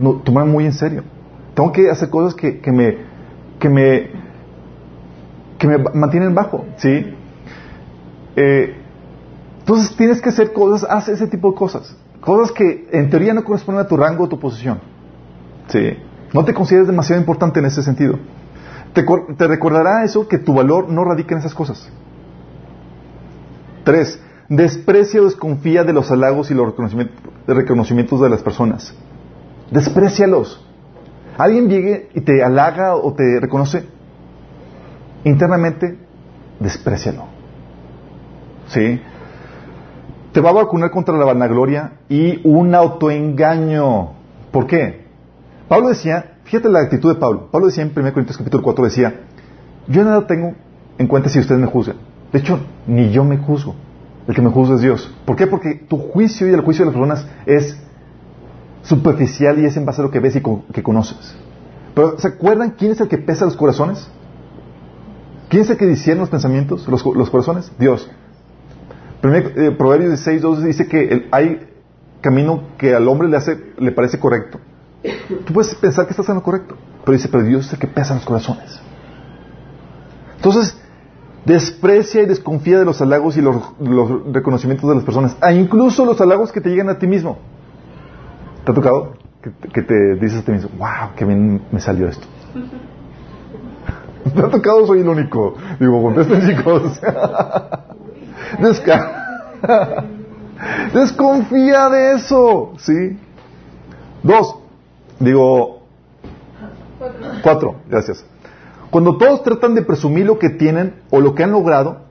[0.01, 1.03] no, tomarme muy en serio.
[1.53, 2.97] Tengo que hacer cosas que, que me,
[3.59, 4.09] que me,
[5.57, 7.13] que me mantienen bajo, ¿sí?
[8.35, 8.75] Eh,
[9.59, 11.95] entonces tienes que hacer cosas, haz ese tipo de cosas.
[12.19, 14.79] Cosas que en teoría no corresponden a tu rango o tu posición.
[15.67, 15.97] ¿Sí?
[16.33, 18.17] No te consideres demasiado importante en ese sentido.
[18.93, 19.05] Te,
[19.37, 21.89] te recordará eso que tu valor no radica en esas cosas.
[23.83, 26.73] Tres, desprecia o desconfía de los halagos y los
[27.47, 28.93] reconocimientos de las personas.
[29.72, 30.63] Desprecialos.
[31.38, 33.86] Alguien llegue y te halaga o te reconoce
[35.24, 35.97] internamente,
[36.59, 37.24] desprecialo.
[38.67, 39.01] ¿Sí?
[40.34, 44.11] Te va a vacunar contra la vanagloria y un autoengaño.
[44.51, 45.05] ¿Por qué?
[45.67, 47.49] Pablo decía, fíjate la actitud de Pablo.
[47.51, 49.22] Pablo decía en 1 Corintios capítulo 4, decía,
[49.88, 50.53] yo nada tengo
[50.97, 51.97] en cuenta si ustedes me juzgan.
[52.32, 53.76] De hecho, ni yo me juzgo.
[54.28, 55.13] El que me juzga es Dios.
[55.26, 55.47] ¿Por qué?
[55.47, 57.78] Porque tu juicio y el juicio de las personas es
[58.84, 60.41] superficial y es en base lo que ves y
[60.73, 61.36] que conoces.
[61.93, 64.09] Pero ¿se acuerdan quién es el que pesa los corazones?
[65.49, 67.71] ¿Quién es el que discierne los pensamientos, los, corazones?
[67.77, 68.09] Dios.
[69.21, 71.67] Proverbios 16, 12 dice que hay
[72.21, 74.59] camino que al hombre le, hace, le parece correcto.
[75.45, 77.88] Tú puedes pensar que estás en lo correcto, pero dice, pero Dios es el que
[77.88, 78.79] pesa los corazones.
[80.38, 80.77] Entonces,
[81.45, 86.05] desprecia y desconfía de los halagos y los, los reconocimientos de las personas, e incluso
[86.05, 87.39] los halagos que te llegan a ti mismo.
[88.66, 89.14] ¿Te ha tocado?
[89.41, 92.28] Que, que te dices a ti mismo, wow, qué bien me salió esto.
[94.36, 94.86] ¿Te ha tocado?
[94.86, 95.55] Soy el único.
[95.80, 97.01] Digo, contesten chicos.
[98.62, 99.22] Desca
[100.93, 103.18] Desconfía de eso, ¿sí?
[104.22, 104.57] Dos,
[105.20, 105.82] digo,
[107.41, 108.24] cuatro, gracias.
[108.91, 112.01] Cuando todos tratan de presumir lo que tienen o lo que han logrado,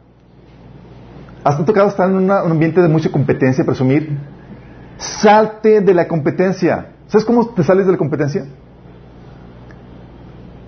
[1.44, 4.18] hasta tocado estar en un ambiente de mucha competencia, presumir,
[5.20, 6.92] salte de la competencia.
[7.08, 8.46] ¿Sabes cómo te sales de la competencia?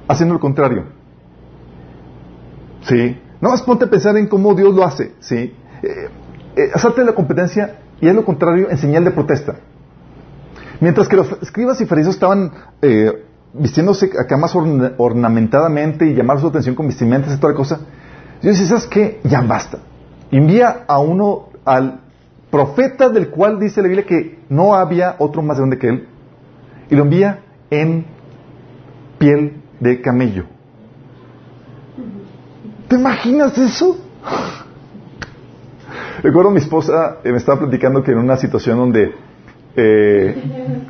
[0.08, 0.84] Haciendo lo contrario.
[2.82, 3.20] ¿Sí?
[3.40, 5.14] No más ponte a pensar en cómo Dios lo hace.
[5.20, 5.54] ¿Sí?
[5.82, 6.08] Eh,
[6.56, 9.56] eh, salte de la competencia y es lo contrario en señal de protesta.
[10.80, 13.24] Mientras que los escribas y fariseos estaban eh,
[13.54, 17.80] vistiéndose acá más ornamentadamente y llamar su atención con vestimentas y toda la cosa,
[18.42, 19.20] Dios dice, ¿sabes qué?
[19.22, 19.78] Ya basta.
[20.32, 22.01] Envía a uno, al
[22.52, 26.06] profeta del cual dice la Biblia que no había otro más grande que él,
[26.90, 27.40] y lo envía
[27.70, 28.04] en
[29.18, 30.44] piel de camello.
[32.88, 33.96] ¿Te imaginas eso?
[36.22, 39.14] Recuerdo mi esposa eh, me estaba platicando que en una situación donde
[39.74, 40.84] eh,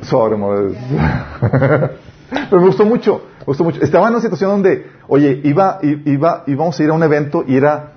[2.49, 3.81] pero me gustó mucho, me gustó mucho.
[3.81, 7.55] Estaba en una situación donde, oye, iba, iba, íbamos a ir a un evento y
[7.55, 7.93] era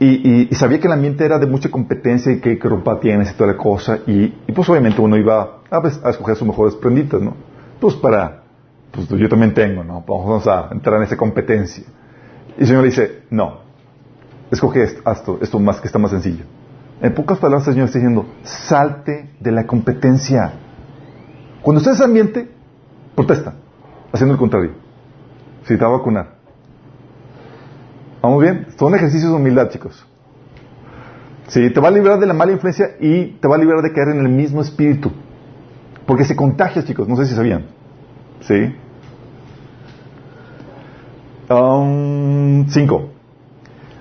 [0.00, 3.52] y, sabía que el ambiente era de mucha competencia y que, ropa tienes y toda
[3.52, 7.34] la cosa y, pues obviamente uno iba a, pues, a, escoger sus mejores prenditas, ¿no?
[7.80, 8.42] Pues para,
[8.92, 10.04] pues yo también tengo, ¿no?
[10.06, 11.84] Vamos a entrar en esa competencia.
[12.56, 13.60] Y el Señor dice, no,
[14.50, 16.44] escoge esto, esto, más que está más sencillo.
[17.00, 20.52] En pocas palabras el Señor está diciendo, salte de la competencia.
[21.62, 22.50] Cuando estés en ese ambiente,
[23.14, 23.54] protesta,
[24.12, 24.72] haciendo el contrario.
[25.64, 26.37] Si te va a vacunar.
[28.22, 28.66] ¿Vamos bien?
[28.78, 30.04] Son ejercicios de humildad, chicos.
[31.48, 33.92] Sí, te va a liberar de la mala influencia y te va a liberar de
[33.92, 35.10] caer en el mismo espíritu.
[36.06, 37.08] Porque se contagia, chicos.
[37.08, 37.66] No sé si sabían.
[38.40, 38.74] ¿Sí?
[41.50, 43.10] Um, cinco.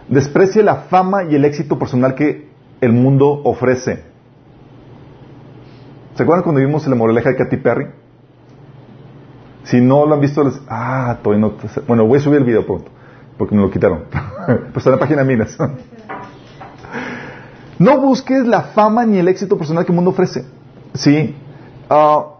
[0.09, 2.49] Desprecia la fama y el éxito personal que
[2.81, 4.03] el mundo ofrece.
[6.15, 7.87] ¿Se acuerdan cuando vimos la moraleja de Katy Perry?
[9.63, 10.59] Si no lo han visto, les...
[10.69, 11.53] ah, todavía no.
[11.87, 12.89] Bueno, voy a subir el video pronto,
[13.37, 14.05] porque me lo quitaron.
[14.45, 15.57] pues está en la página Minas.
[17.79, 20.45] no busques la fama ni el éxito personal que el mundo ofrece.
[20.93, 21.35] Sí.
[21.89, 22.37] Uh,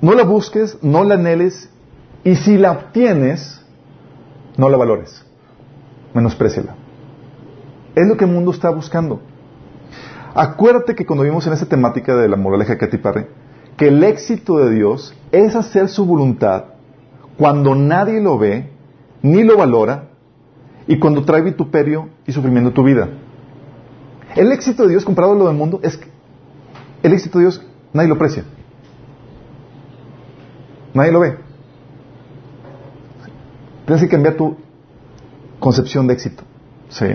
[0.00, 1.70] no la busques, no la anheles
[2.24, 3.64] y si la obtienes,
[4.56, 5.24] no la valores.
[6.14, 6.74] Menospréciala.
[7.94, 9.20] Es lo que el mundo está buscando.
[10.34, 13.26] Acuérdate que cuando vimos en esa temática de la moraleja de Katy Perry,
[13.76, 16.64] que el éxito de Dios es hacer su voluntad
[17.36, 18.70] cuando nadie lo ve
[19.22, 20.08] ni lo valora
[20.86, 23.08] y cuando trae vituperio y sufrimiento a tu vida.
[24.36, 26.08] El éxito de Dios comparado a lo del mundo es que
[27.02, 27.62] el éxito de Dios
[27.92, 28.44] nadie lo aprecia.
[30.94, 31.36] Nadie lo ve.
[33.86, 34.56] Tienes que cambiar tu
[35.58, 36.42] concepción de éxito.
[36.88, 37.06] ¿Sí?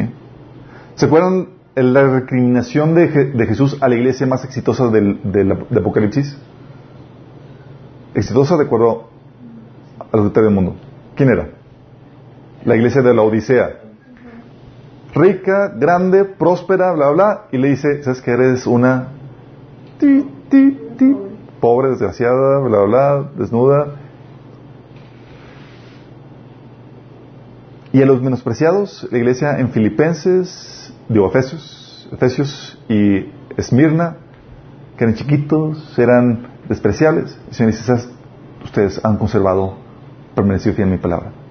[0.95, 3.09] ¿Se acuerdan la recriminación de,
[3.47, 6.37] Jesús a la iglesia más exitosa del, de Apocalipsis?
[8.13, 9.09] Exitosa de acuerdo
[10.11, 10.75] a los del mundo.
[11.15, 11.49] ¿Quién era?
[12.65, 13.79] La iglesia de la Odisea.
[15.13, 19.09] Rica, grande, próspera, bla, bla, y le dice, ¿sabes que eres una
[19.99, 21.15] ti, ti, ti,
[21.61, 23.95] pobre, desgraciada, bla, bla, desnuda?
[27.93, 34.17] Y a los menospreciados, la iglesia en Filipenses, digo, Efesios, Efesios y Esmirna,
[34.97, 37.39] que eran chiquitos, eran despreciables.
[37.47, 37.93] El Señor dice,
[38.63, 39.75] ustedes han conservado,
[40.35, 41.44] permanecido fiel en mi palabra.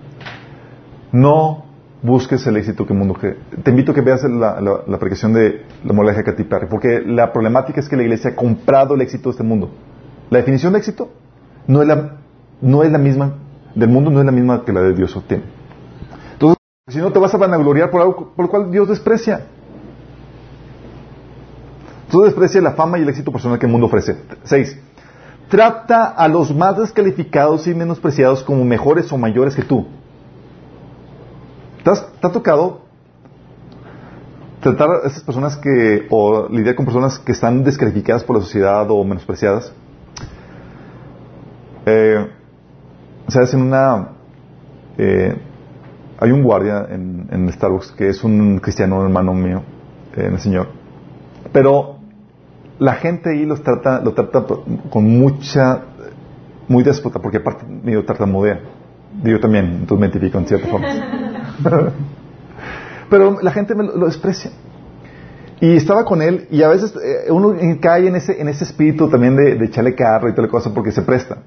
[1.14, 1.64] No
[2.02, 3.36] busques el éxito que el mundo quiere.
[3.62, 7.32] Te invito a que veas la, la, predicación de la moleja Katy Perry, porque la
[7.32, 9.70] problemática es que la iglesia ha comprado el éxito de este mundo.
[10.28, 11.10] La definición de éxito
[11.68, 12.16] no es la,
[12.60, 13.34] no es la misma
[13.76, 15.44] del mundo, no es la misma que la de Dios obtiene.
[16.88, 19.46] Si no, te vas a vanagloriar por algo por lo cual Dios desprecia.
[22.10, 24.18] Tú desprecia la fama y el éxito personal que el mundo ofrece.
[24.42, 24.76] Seis.
[25.48, 29.86] Trata a los más descalificados y menospreciados como mejores o mayores que tú.
[31.84, 32.80] ¿Te, ha tocado
[34.60, 38.90] tratar a esas personas que, o lidiar con personas que están descalificadas por la sociedad
[38.90, 39.70] o menospreciadas?
[41.84, 42.26] Eh,
[43.28, 43.52] ¿Sabes?
[43.52, 44.08] En una,
[44.96, 45.36] eh,
[46.18, 49.62] hay un guardia en, Starbucks que es un cristiano hermano mío,
[50.16, 50.68] en el Señor.
[51.52, 51.96] Pero
[52.78, 54.46] la gente ahí los trata, lo trata
[54.88, 55.82] con mucha,
[56.66, 58.60] muy déspota, porque aparte medio tartamudea.
[59.22, 60.88] Yo también, entonces me identifico en cierta forma.
[63.10, 64.50] Pero la gente me lo, desprecia.
[65.60, 69.08] Y estaba con él, y a veces eh, uno cae en ese, en ese espíritu
[69.08, 71.38] también de, echarle carro y toda la cosa porque se presta.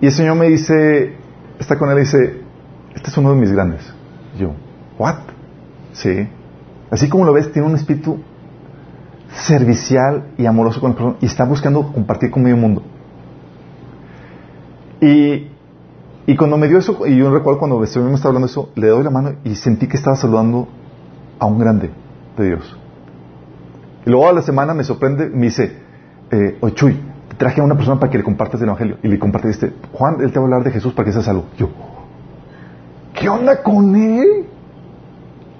[0.00, 1.16] Y el Señor me dice,
[1.58, 2.40] está con él y dice,
[2.94, 3.82] este es uno de mis grandes.
[4.38, 4.52] yo,
[4.98, 5.18] ¿what?
[5.92, 6.28] Sí.
[6.90, 8.18] Así como lo ves, tiene un espíritu
[9.32, 12.82] servicial y amoroso con el persona y está buscando compartir con medio mundo.
[15.00, 15.48] Y,
[16.26, 19.04] y cuando me dio eso, y yo recuerdo cuando me estaba hablando eso, le doy
[19.04, 20.68] la mano y sentí que estaba saludando
[21.38, 21.90] a un grande
[22.38, 22.76] de Dios.
[24.06, 25.78] Y luego a la semana me sorprende, me dice,
[26.30, 27.00] eh, oye Chuy,
[27.36, 28.98] traje a una persona para que le compartas el Evangelio.
[29.02, 31.44] Y le compartiste, Juan, él te va a hablar de Jesús para que seas salvo.
[31.58, 31.68] Yo,
[33.14, 34.46] ¿qué onda con él?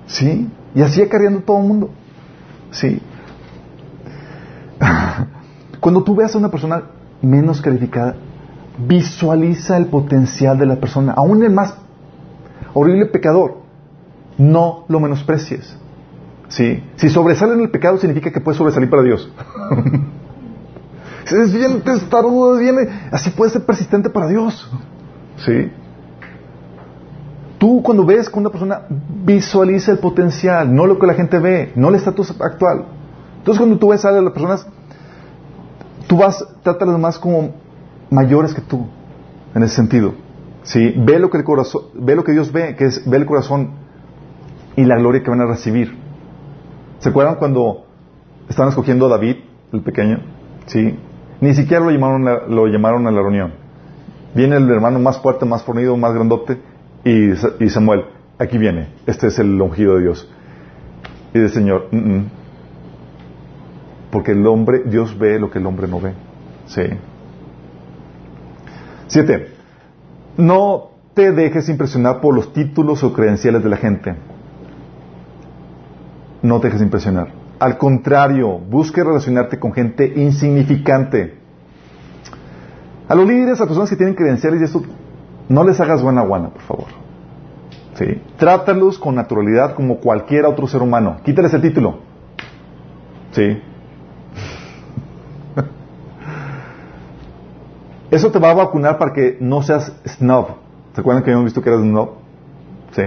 [0.07, 0.51] ¿Sí?
[0.75, 1.91] Y así acarreando todo el mundo.
[2.71, 3.01] ¿Sí?
[5.81, 6.85] Cuando tú veas a una persona
[7.23, 8.17] menos calificada,
[8.79, 11.75] visualiza el potencial de la persona, aún el más
[12.73, 13.59] horrible pecador.
[14.37, 15.77] No lo menosprecies.
[16.49, 16.83] ¿Sí?
[16.97, 19.31] Si sobresale en el pecado significa que puedes sobresalir para Dios.
[21.25, 22.77] Si es bien testarudo, bien,
[23.11, 24.71] así puede ser persistente para Dios.
[25.39, 25.73] ¿Sí?
[27.57, 28.83] Tú cuando ves con una persona
[29.25, 32.85] visualiza el potencial, no lo que la gente ve, no el estatus actual.
[33.39, 34.67] Entonces cuando tú ves a las personas,
[36.07, 37.55] tú vas, trata a los demás como
[38.15, 38.87] mayores que tú,
[39.55, 40.15] en ese sentido.
[40.63, 40.95] ¿Sí?
[40.97, 43.73] Ve lo que el corazón, ve lo que Dios ve, que es ve el corazón
[44.77, 45.95] y la gloria que van a recibir.
[47.01, 47.85] ¿Se acuerdan cuando
[48.49, 49.37] estaban escogiendo a David,
[49.73, 50.21] el pequeño?
[50.67, 50.99] ¿Sí?
[51.41, 53.53] Ni siquiera lo llamaron, a, lo llamaron a la reunión.
[54.35, 56.59] Viene el hermano más fuerte, más fornido, más grandote,
[57.05, 58.07] y, Samuel,
[58.39, 60.31] aquí viene, este es el ungido de Dios.
[61.35, 61.89] Y el Señor,
[64.11, 66.15] porque el hombre, Dios ve lo que el hombre no ve.
[66.67, 66.83] Sí.
[69.07, 69.49] Siete,
[70.37, 74.15] no te dejes impresionar por los títulos o credenciales de la gente.
[76.43, 77.29] No te dejes impresionar.
[77.59, 81.39] Al contrario, busque relacionarte con gente insignificante.
[83.09, 84.83] A los líderes, a personas que tienen credenciales y eso,
[85.49, 86.87] no les hagas buena guana, por favor.
[87.95, 88.21] ¿Sí?
[88.37, 91.19] Trátalos con naturalidad como cualquier otro ser humano.
[91.25, 91.99] Quítales el título.
[93.31, 93.63] ¿Sí?
[98.15, 100.47] Eso te va a vacunar para que no seas snob.
[100.95, 102.11] ¿Se acuerdan que habíamos visto que eras snob?
[102.93, 103.03] ¿Sí?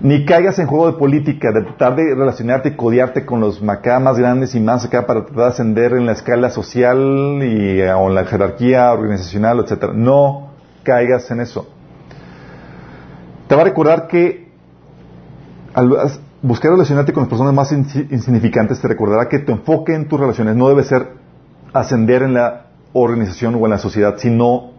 [0.00, 3.98] Ni caigas en juego de política, de tratar de relacionarte y codiarte con los macá
[4.00, 6.98] más grandes y más acá para tratar de ascender en la escala social
[7.42, 9.92] y, eh, o en la jerarquía organizacional, etcétera.
[9.94, 11.68] No caigas en eso.
[13.48, 14.48] Te va a recordar que
[16.40, 20.18] buscar relacionarte con las personas más insi- insignificantes te recordará que tu enfoque en tus
[20.18, 21.08] relaciones no debe ser
[21.74, 24.70] ascender en la organización o en la sociedad, sino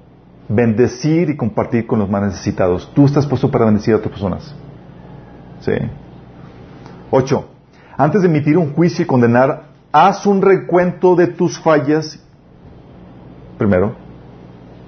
[0.47, 2.91] bendecir y compartir con los más necesitados.
[2.93, 4.55] Tú estás puesto para bendecir a otras personas.
[5.61, 5.73] Sí.
[7.11, 7.49] Ocho.
[7.97, 12.19] Antes de emitir un juicio y condenar, haz un recuento de tus fallas
[13.57, 13.93] primero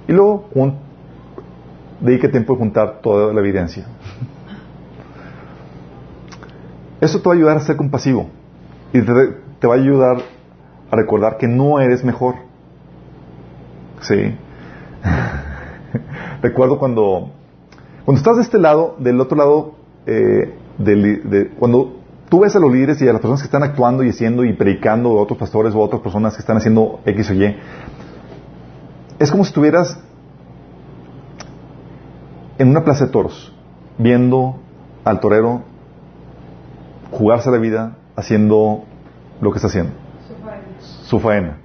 [0.08, 0.48] y luego
[2.00, 3.86] dedica tiempo a juntar toda la evidencia.
[7.00, 8.28] Eso te va a ayudar a ser compasivo
[8.92, 9.12] y te,
[9.60, 10.18] te va a ayudar
[10.90, 12.36] a recordar que no eres mejor.
[14.02, 14.36] Sí.
[16.42, 17.30] Recuerdo cuando,
[18.04, 19.74] cuando estás de este lado, del otro lado,
[20.06, 21.96] eh, del- de- cuando
[22.28, 24.52] tú ves a los líderes y a las personas que están actuando y haciendo y
[24.54, 27.56] predicando, o a otros pastores o a otras personas que están haciendo X o Y,
[29.18, 29.98] es como si estuvieras
[32.58, 33.52] en una plaza de toros,
[33.98, 34.56] viendo
[35.04, 35.62] al torero
[37.10, 38.84] jugarse la vida haciendo
[39.40, 39.92] lo que está haciendo,
[41.04, 41.58] su faena.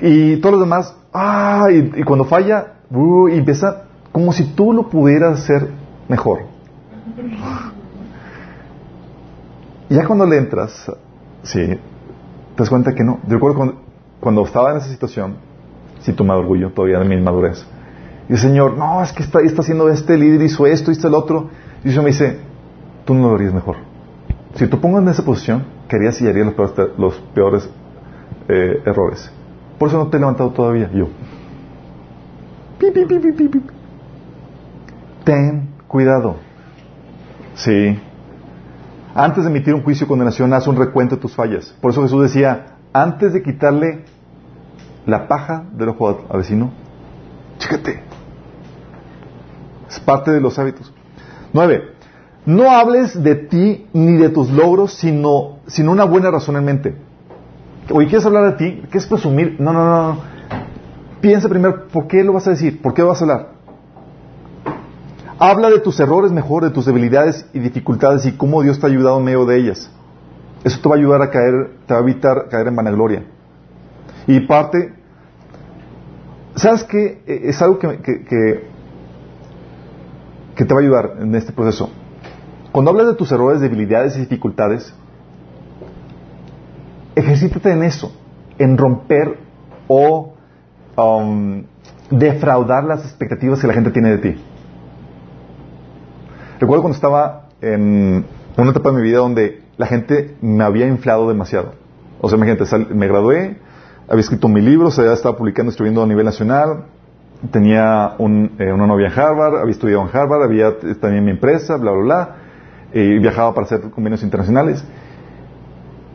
[0.00, 4.88] Y todos los demás, ah, y, cuando falla, uh, y empieza como si tú lo
[4.88, 5.70] pudieras hacer
[6.08, 6.40] mejor.
[9.88, 10.90] Y ya cuando le entras,
[11.42, 11.78] sí, te
[12.56, 13.20] das cuenta que no.
[13.26, 13.74] Yo recuerdo cuando,
[14.20, 15.36] cuando estaba en esa situación,
[16.00, 17.66] sí tomé orgullo todavía de mi inmadurez.
[18.28, 21.14] Y el Señor, no, es que está, está haciendo este líder, hizo esto, hizo el
[21.14, 21.50] otro.
[21.84, 22.38] Y eso me dice,
[23.04, 23.76] tú no lo harías mejor.
[24.54, 27.70] Si te pongo en esa posición, querías y harías los peores, los peores
[28.48, 29.30] eh, errores.
[29.78, 30.90] Por eso no te he levantado todavía.
[30.92, 31.08] Yo,
[32.78, 33.62] pi, pi, pi,
[35.24, 36.36] ten cuidado.
[37.54, 37.98] Sí.
[39.14, 41.74] Antes de emitir un juicio o condenación, haz un recuento de tus fallas.
[41.80, 44.04] Por eso Jesús decía, antes de quitarle
[45.06, 46.70] la paja del ojo al vecino,
[47.58, 48.02] chécate.
[49.88, 50.92] Es parte de los hábitos.
[51.52, 51.92] Nueve.
[52.44, 57.05] No hables de ti ni de tus logros, sino, sino una buena razón en mente.
[57.90, 58.82] Oye, ¿quieres hablar de ti?
[58.90, 59.56] ¿Quieres presumir?
[59.60, 60.20] No, no, no, no.
[61.20, 62.80] Piensa primero, ¿por qué lo vas a decir?
[62.82, 63.48] ¿Por qué vas a hablar?
[65.38, 68.88] Habla de tus errores mejor, de tus debilidades y dificultades y cómo Dios te ha
[68.88, 69.90] ayudado en medio de ellas.
[70.64, 73.24] Eso te va a ayudar a caer, te va a evitar caer en vanagloria.
[74.26, 74.94] Y parte,
[76.56, 77.22] ¿sabes qué?
[77.26, 78.66] Eh, Es algo que, que, que,
[80.56, 81.90] que te va a ayudar en este proceso.
[82.72, 84.92] Cuando hablas de tus errores, debilidades y dificultades,
[87.16, 88.12] ejercítate en eso,
[88.58, 89.38] en romper
[89.88, 90.34] o
[90.96, 91.64] um,
[92.10, 94.40] defraudar las expectativas que la gente tiene de ti.
[96.60, 98.24] Recuerdo cuando estaba en
[98.56, 101.72] una etapa de mi vida donde la gente me había inflado demasiado.
[102.20, 103.58] O sea, imagínate, sal- me gradué,
[104.08, 106.84] había escrito mi libro, o sea, ya estaba publicando, escribiendo a nivel nacional,
[107.50, 111.92] tenía eh, una novia en Harvard, había estudiado en Harvard, había también mi empresa, bla,
[111.92, 112.36] bla, bla,
[112.94, 114.82] y viajaba para hacer convenios internacionales.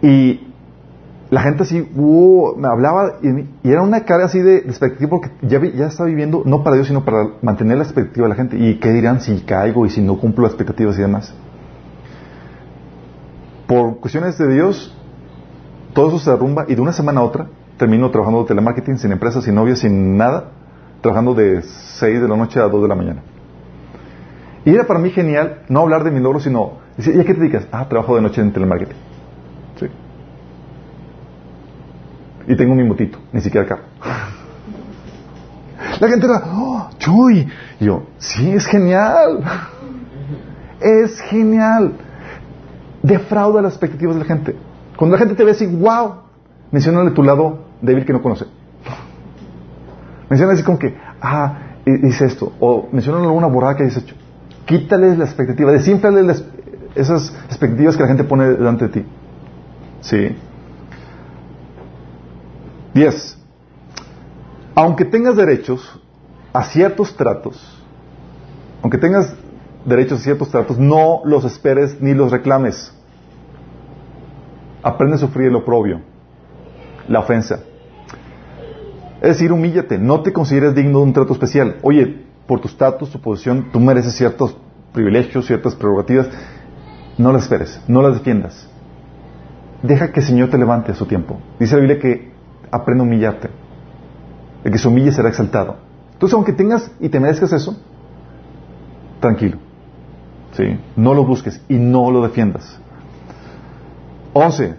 [0.02, 0.51] Y
[1.32, 5.60] la gente así, uh, me hablaba y, era una cara así de, expectativa porque ya,
[5.64, 8.58] ya estaba viviendo no para Dios, sino para mantener la expectativa de la gente.
[8.58, 11.34] ¿Y qué dirán si caigo y si no cumplo las expectativas y demás?
[13.66, 14.96] Por cuestiones de Dios,
[15.94, 17.48] todo eso se derrumba y de una semana a otra
[17.78, 20.52] termino trabajando de telemarketing, sin empresa, sin novia, sin nada,
[21.02, 23.24] trabajando de 6 de la noche a 2 de la mañana.
[24.66, 27.40] Y era para mí genial no hablar de mi logro, sino ¿y a qué te
[27.40, 27.68] dedicas?
[27.72, 28.98] Ah, trabajo de noche en telemarketing.
[29.80, 29.88] Sí.
[32.48, 33.84] Y tengo mi motito, ni siquiera carro.
[36.00, 37.48] La gente era, ¡oh, Chuy!
[37.80, 39.40] Y yo, sí, es genial.
[40.80, 41.94] Es genial.
[43.04, 44.56] Defrauda las expectativas de la gente.
[44.98, 46.14] Cuando la gente te ve así, wow,
[46.72, 48.46] menciónale tu lado débil que no conoce.
[50.30, 52.54] Menciona así como que, ah, hi- hice esto.
[52.60, 54.16] O menciónale alguna borrada que hayas hecho.
[54.66, 56.44] Quítales la expectativa, desínflale las-
[56.96, 59.06] esas expectativas que la gente pone delante de ti.
[60.02, 60.36] Sí.
[62.94, 63.38] 10.
[64.76, 66.02] Aunque tengas derechos
[66.54, 67.84] a ciertos tratos,
[68.82, 69.34] aunque tengas
[69.86, 72.94] derechos a ciertos tratos, no los esperes ni los reclames.
[74.84, 76.02] Aprende a sufrir el oprobio,
[77.08, 77.60] la ofensa.
[79.22, 81.78] Es decir, humíllate, no te consideres digno de un trato especial.
[81.84, 84.58] Oye, por tu estatus, tu posición, tú mereces ciertos
[84.94, 86.28] privilegios, ciertas prerrogativas.
[87.18, 88.68] No las esperes, no las defiendas.
[89.84, 91.40] Deja que el Señor te levante a su tiempo.
[91.60, 92.31] Dice la Biblia que
[92.72, 93.50] aprende a humillarte.
[94.64, 95.78] El que se humille será exaltado.
[96.14, 97.78] Entonces, aunque tengas y te merezcas eso,
[99.20, 99.58] tranquilo.
[100.54, 100.80] ¿Sí?
[100.96, 102.80] No lo busques y no lo defiendas.
[104.34, 104.76] 11.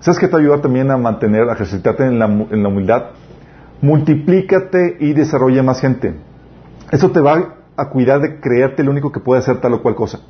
[0.00, 2.68] ¿Sabes qué te va a ayudar también a mantener, a ejercitarte en la, en la
[2.68, 3.04] humildad?
[3.80, 6.14] Multiplícate y desarrolla más gente.
[6.90, 9.94] Eso te va a cuidar de creerte el único que puede hacer tal o cual
[9.94, 10.20] cosa.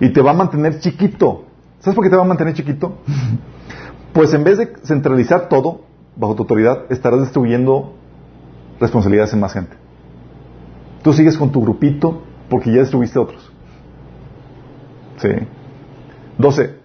[0.00, 1.44] Y te va a mantener chiquito.
[1.80, 2.98] ¿Sabes por qué te va a mantener chiquito?
[4.16, 5.82] Pues en vez de centralizar todo
[6.16, 7.92] bajo tu autoridad, estarás distribuyendo
[8.80, 9.76] responsabilidades en más gente.
[11.02, 13.52] Tú sigues con tu grupito porque ya distribuiste a otros.
[15.18, 15.28] Sí.
[16.38, 16.76] 12.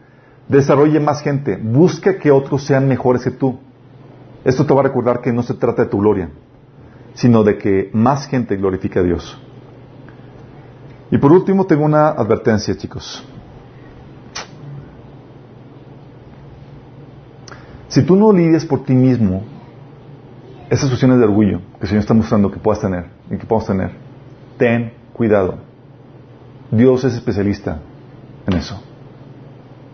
[0.50, 1.56] Desarrolle más gente.
[1.56, 3.60] Busca que otros sean mejores que tú.
[4.44, 6.32] Esto te va a recordar que no se trata de tu gloria,
[7.14, 9.42] sino de que más gente glorifique a Dios.
[11.10, 13.26] Y por último, tengo una advertencia, chicos.
[17.92, 19.44] Si tú no lidias por ti mismo
[20.70, 23.68] esas situaciones de orgullo que el Señor está mostrando que puedas tener y que podamos
[23.68, 23.92] tener,
[24.58, 25.58] ten cuidado.
[26.72, 27.82] Dios es especialista
[28.48, 28.82] en eso.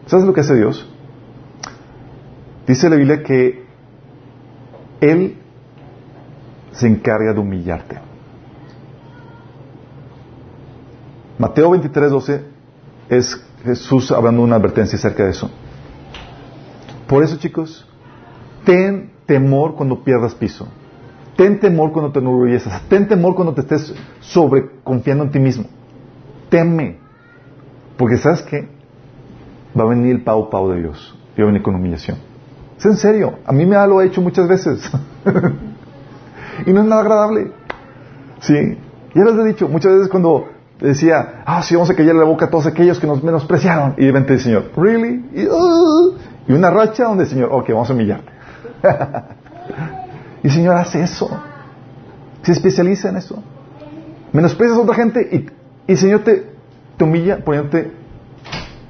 [0.05, 0.87] ¿Sabes lo que hace Dios?
[2.67, 3.65] Dice la Biblia que
[5.01, 5.37] Él
[6.73, 7.97] se encarga de humillarte.
[11.39, 12.43] Mateo 23, 12
[13.09, 15.49] es Jesús hablando una advertencia acerca de eso.
[17.07, 17.87] Por eso, chicos,
[18.65, 20.67] ten temor cuando pierdas piso.
[21.35, 22.73] Ten temor cuando te enorgulleces.
[22.89, 25.65] Ten temor cuando te estés sobreconfiando en ti mismo.
[26.49, 26.97] Teme.
[27.95, 28.67] Porque sabes que
[29.77, 31.17] va a venir el pau pau de Dios.
[31.35, 32.17] Y va a venir con humillación.
[32.77, 33.39] Es en serio.
[33.45, 34.89] A mí me lo ha hecho muchas veces.
[36.65, 37.51] y no es nada agradable.
[38.39, 38.77] Sí.
[39.13, 40.47] Ya les he dicho, muchas veces cuando
[40.79, 43.95] decía, ah, sí, vamos a callar la boca a todos aquellos que nos menospreciaron.
[43.97, 45.25] Y de repente el Señor, ¿really?
[45.33, 45.76] Y, uh,
[46.47, 48.31] y una racha donde el Señor, ok, vamos a humillarte.
[50.43, 51.29] y el Señor hace eso.
[52.41, 53.43] Se especializa en eso.
[54.31, 55.35] Menosprecias a otra gente y,
[55.87, 56.49] y el Señor te,
[56.97, 57.91] te humilla poniéndote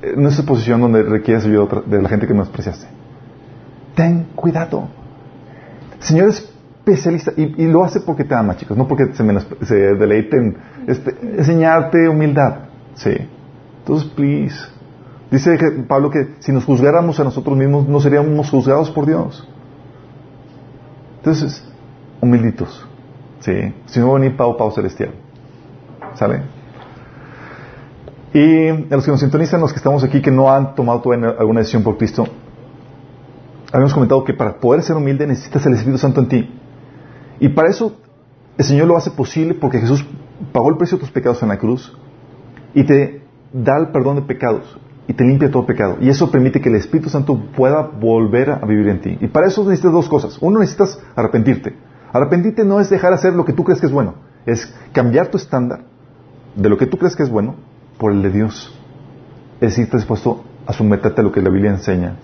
[0.02, 2.88] en esa posición donde requieres ayuda de la gente que menospreciaste.
[3.96, 4.88] Ten cuidado.
[5.98, 9.66] El Señor es especialista y, y, lo hace porque te ama, chicos, no porque se,
[9.66, 10.58] se deleite en
[10.88, 12.60] este, enseñarte humildad.
[12.96, 13.18] Sí.
[13.80, 14.77] Entonces, please.
[15.30, 19.48] Dice Pablo que si nos juzgáramos a nosotros mismos, no seríamos juzgados por Dios.
[21.18, 21.64] Entonces,
[22.22, 22.88] humilditos.
[23.41, 23.74] Sí.
[23.88, 25.12] Si no va Pau Pau Celestial.
[26.14, 26.44] ¿Sale?
[28.34, 31.60] Y a los que nos sintonizan, los que estamos aquí, que no han tomado alguna
[31.60, 32.26] decisión por Cristo,
[33.72, 36.60] habíamos comentado que para poder ser humilde necesitas el Espíritu Santo en ti.
[37.40, 37.98] Y para eso
[38.58, 40.06] el Señor lo hace posible porque Jesús
[40.54, 41.95] pagó el precio de tus pecados en la cruz
[42.74, 44.78] y te da el perdón de pecados
[45.08, 45.98] y te limpia todo pecado.
[46.02, 49.18] Y eso permite que el Espíritu Santo pueda volver a vivir en ti.
[49.22, 50.38] Y para eso necesitas dos cosas.
[50.42, 51.76] Uno, necesitas arrepentirte.
[52.12, 54.16] Arrepentirte no es dejar de hacer lo que tú crees que es bueno,
[54.46, 55.82] es cambiar tu estándar
[56.56, 57.56] de lo que tú crees que es bueno
[57.98, 58.74] por el de Dios.
[59.56, 62.16] Es decir, estás dispuesto a someterte a lo que la Biblia enseña,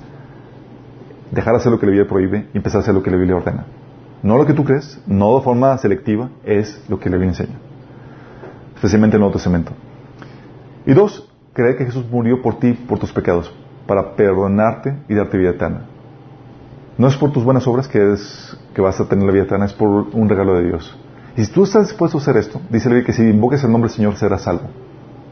[1.32, 3.18] dejar de hacer lo que la Biblia prohíbe y empezar a hacer lo que la
[3.18, 3.66] Biblia ordena.
[4.22, 7.60] No lo que tú crees, no de forma selectiva, es lo que la Biblia enseña.
[8.76, 9.72] Especialmente en el Nuevo Testamento.
[10.86, 13.54] Y dos, creer que Jesús murió por ti, por tus pecados,
[13.88, 15.86] para perdonarte y darte vida eterna.
[16.98, 18.16] No es por tus buenas obras que,
[18.74, 20.98] que vas a tener la vida eterna, es por un regalo de Dios.
[21.36, 23.96] Y si tú estás dispuesto a hacer esto, dice que si invoques el nombre del
[23.96, 24.70] Señor serás salvo.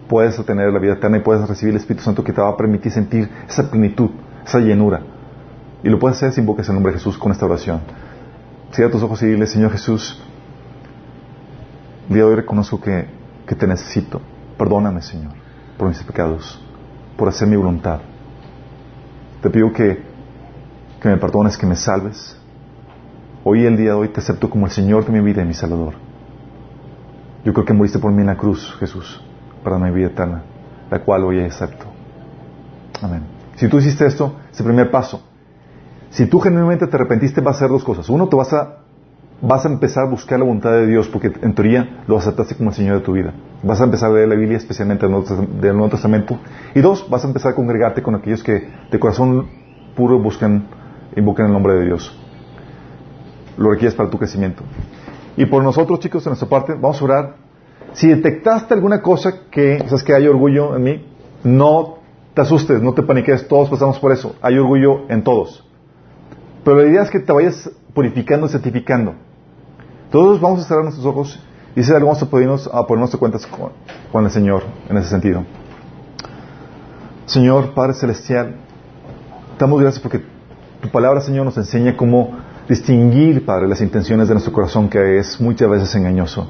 [0.08, 2.58] Puedes tener la vida eterna y puedes recibir el Espíritu Santo que te va a
[2.58, 4.10] permitir sentir esa plenitud,
[4.46, 5.02] esa llenura.
[5.84, 7.82] Y lo puedes hacer si invoques el nombre de Jesús con esta oración.
[8.72, 10.22] Cierra tus ojos y dile, Señor Jesús,
[12.10, 13.08] el día de hoy reconozco que
[13.56, 14.22] te necesito.
[14.58, 15.34] Perdóname, Señor,
[15.82, 16.62] por mis pecados,
[17.18, 18.02] por hacer mi voluntad.
[19.42, 20.04] Te pido que,
[21.02, 22.38] que me perdones, que me salves.
[23.44, 25.56] Hoy, el día de hoy, te acepto como el Señor de mi vida y mi
[25.56, 25.96] Salvador.
[27.44, 29.24] Yo creo que moriste por mí en la cruz, Jesús,
[29.64, 30.44] para mi vida eterna,
[30.92, 31.88] la cual hoy acepto.
[33.02, 33.24] Amén.
[33.56, 35.24] Si tú hiciste esto, ese primer paso,
[36.12, 38.08] si tú genuinamente te arrepentiste, vas a hacer dos cosas.
[38.08, 38.81] Uno, te vas a,
[39.42, 42.70] vas a empezar a buscar la voluntad de Dios, porque en teoría lo aceptaste como
[42.70, 43.34] el Señor de tu vida.
[43.64, 46.40] Vas a empezar a leer la Biblia, especialmente del Nuevo Testamento.
[46.76, 49.48] Y dos, vas a empezar a congregarte con aquellos que de corazón
[49.96, 50.68] puro buscan,
[51.16, 52.18] invocan el nombre de Dios.
[53.58, 54.64] Lo requieres para tu crecimiento.
[55.38, 57.36] Y por nosotros, chicos, de nuestra parte, vamos a orar.
[57.94, 61.06] Si detectaste alguna cosa que, sabes que hay orgullo en mí,
[61.44, 61.98] no
[62.34, 64.36] te asustes, no te paniques, todos pasamos por eso.
[64.42, 65.68] Hay orgullo en todos.
[66.64, 69.16] Pero la idea es que te vayas purificando y certificando.
[70.12, 71.40] Todos vamos a cerrar nuestros ojos
[71.74, 73.72] y si algo vamos a ponernos, a ponernos cuentas con,
[74.12, 75.46] con, el Señor en ese sentido.
[77.26, 78.58] Señor, Padre Celestial,
[79.58, 80.22] damos gracias porque
[80.82, 82.32] tu palabra, Señor, nos enseña cómo
[82.68, 86.50] distinguir, Padre, las intenciones de nuestro corazón que es muchas veces engañoso.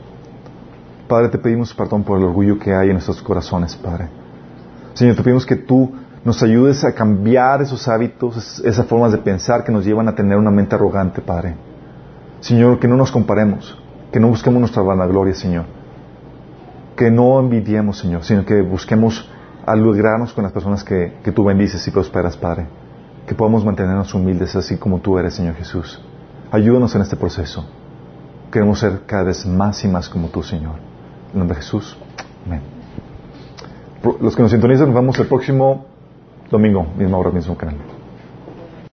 [1.07, 4.07] Padre, te pedimos perdón por el orgullo que hay en nuestros corazones, Padre.
[4.95, 5.91] Señor, te pedimos que tú
[6.25, 10.37] nos ayudes a cambiar esos hábitos, esas formas de pensar que nos llevan a tener
[10.37, 11.55] una mente arrogante, Padre.
[12.41, 13.77] Señor, que no nos comparemos,
[14.11, 15.65] que no busquemos nuestra vanagloria, Señor.
[16.95, 19.29] Que no envidiemos, Señor, sino que busquemos
[19.65, 22.65] alegrarnos con las personas que, que tú bendices y prosperas, Padre.
[23.27, 26.01] Que podamos mantenernos humildes así como tú eres, Señor Jesús.
[26.51, 27.65] Ayúdanos en este proceso.
[28.51, 30.75] Queremos ser cada vez más y más como tú, Señor.
[31.31, 31.97] En nombre de Jesús.
[32.45, 32.61] Amén.
[34.19, 35.85] Los que nos sintonizan, nos vemos el próximo
[36.49, 37.77] domingo, misma hora, mismo canal.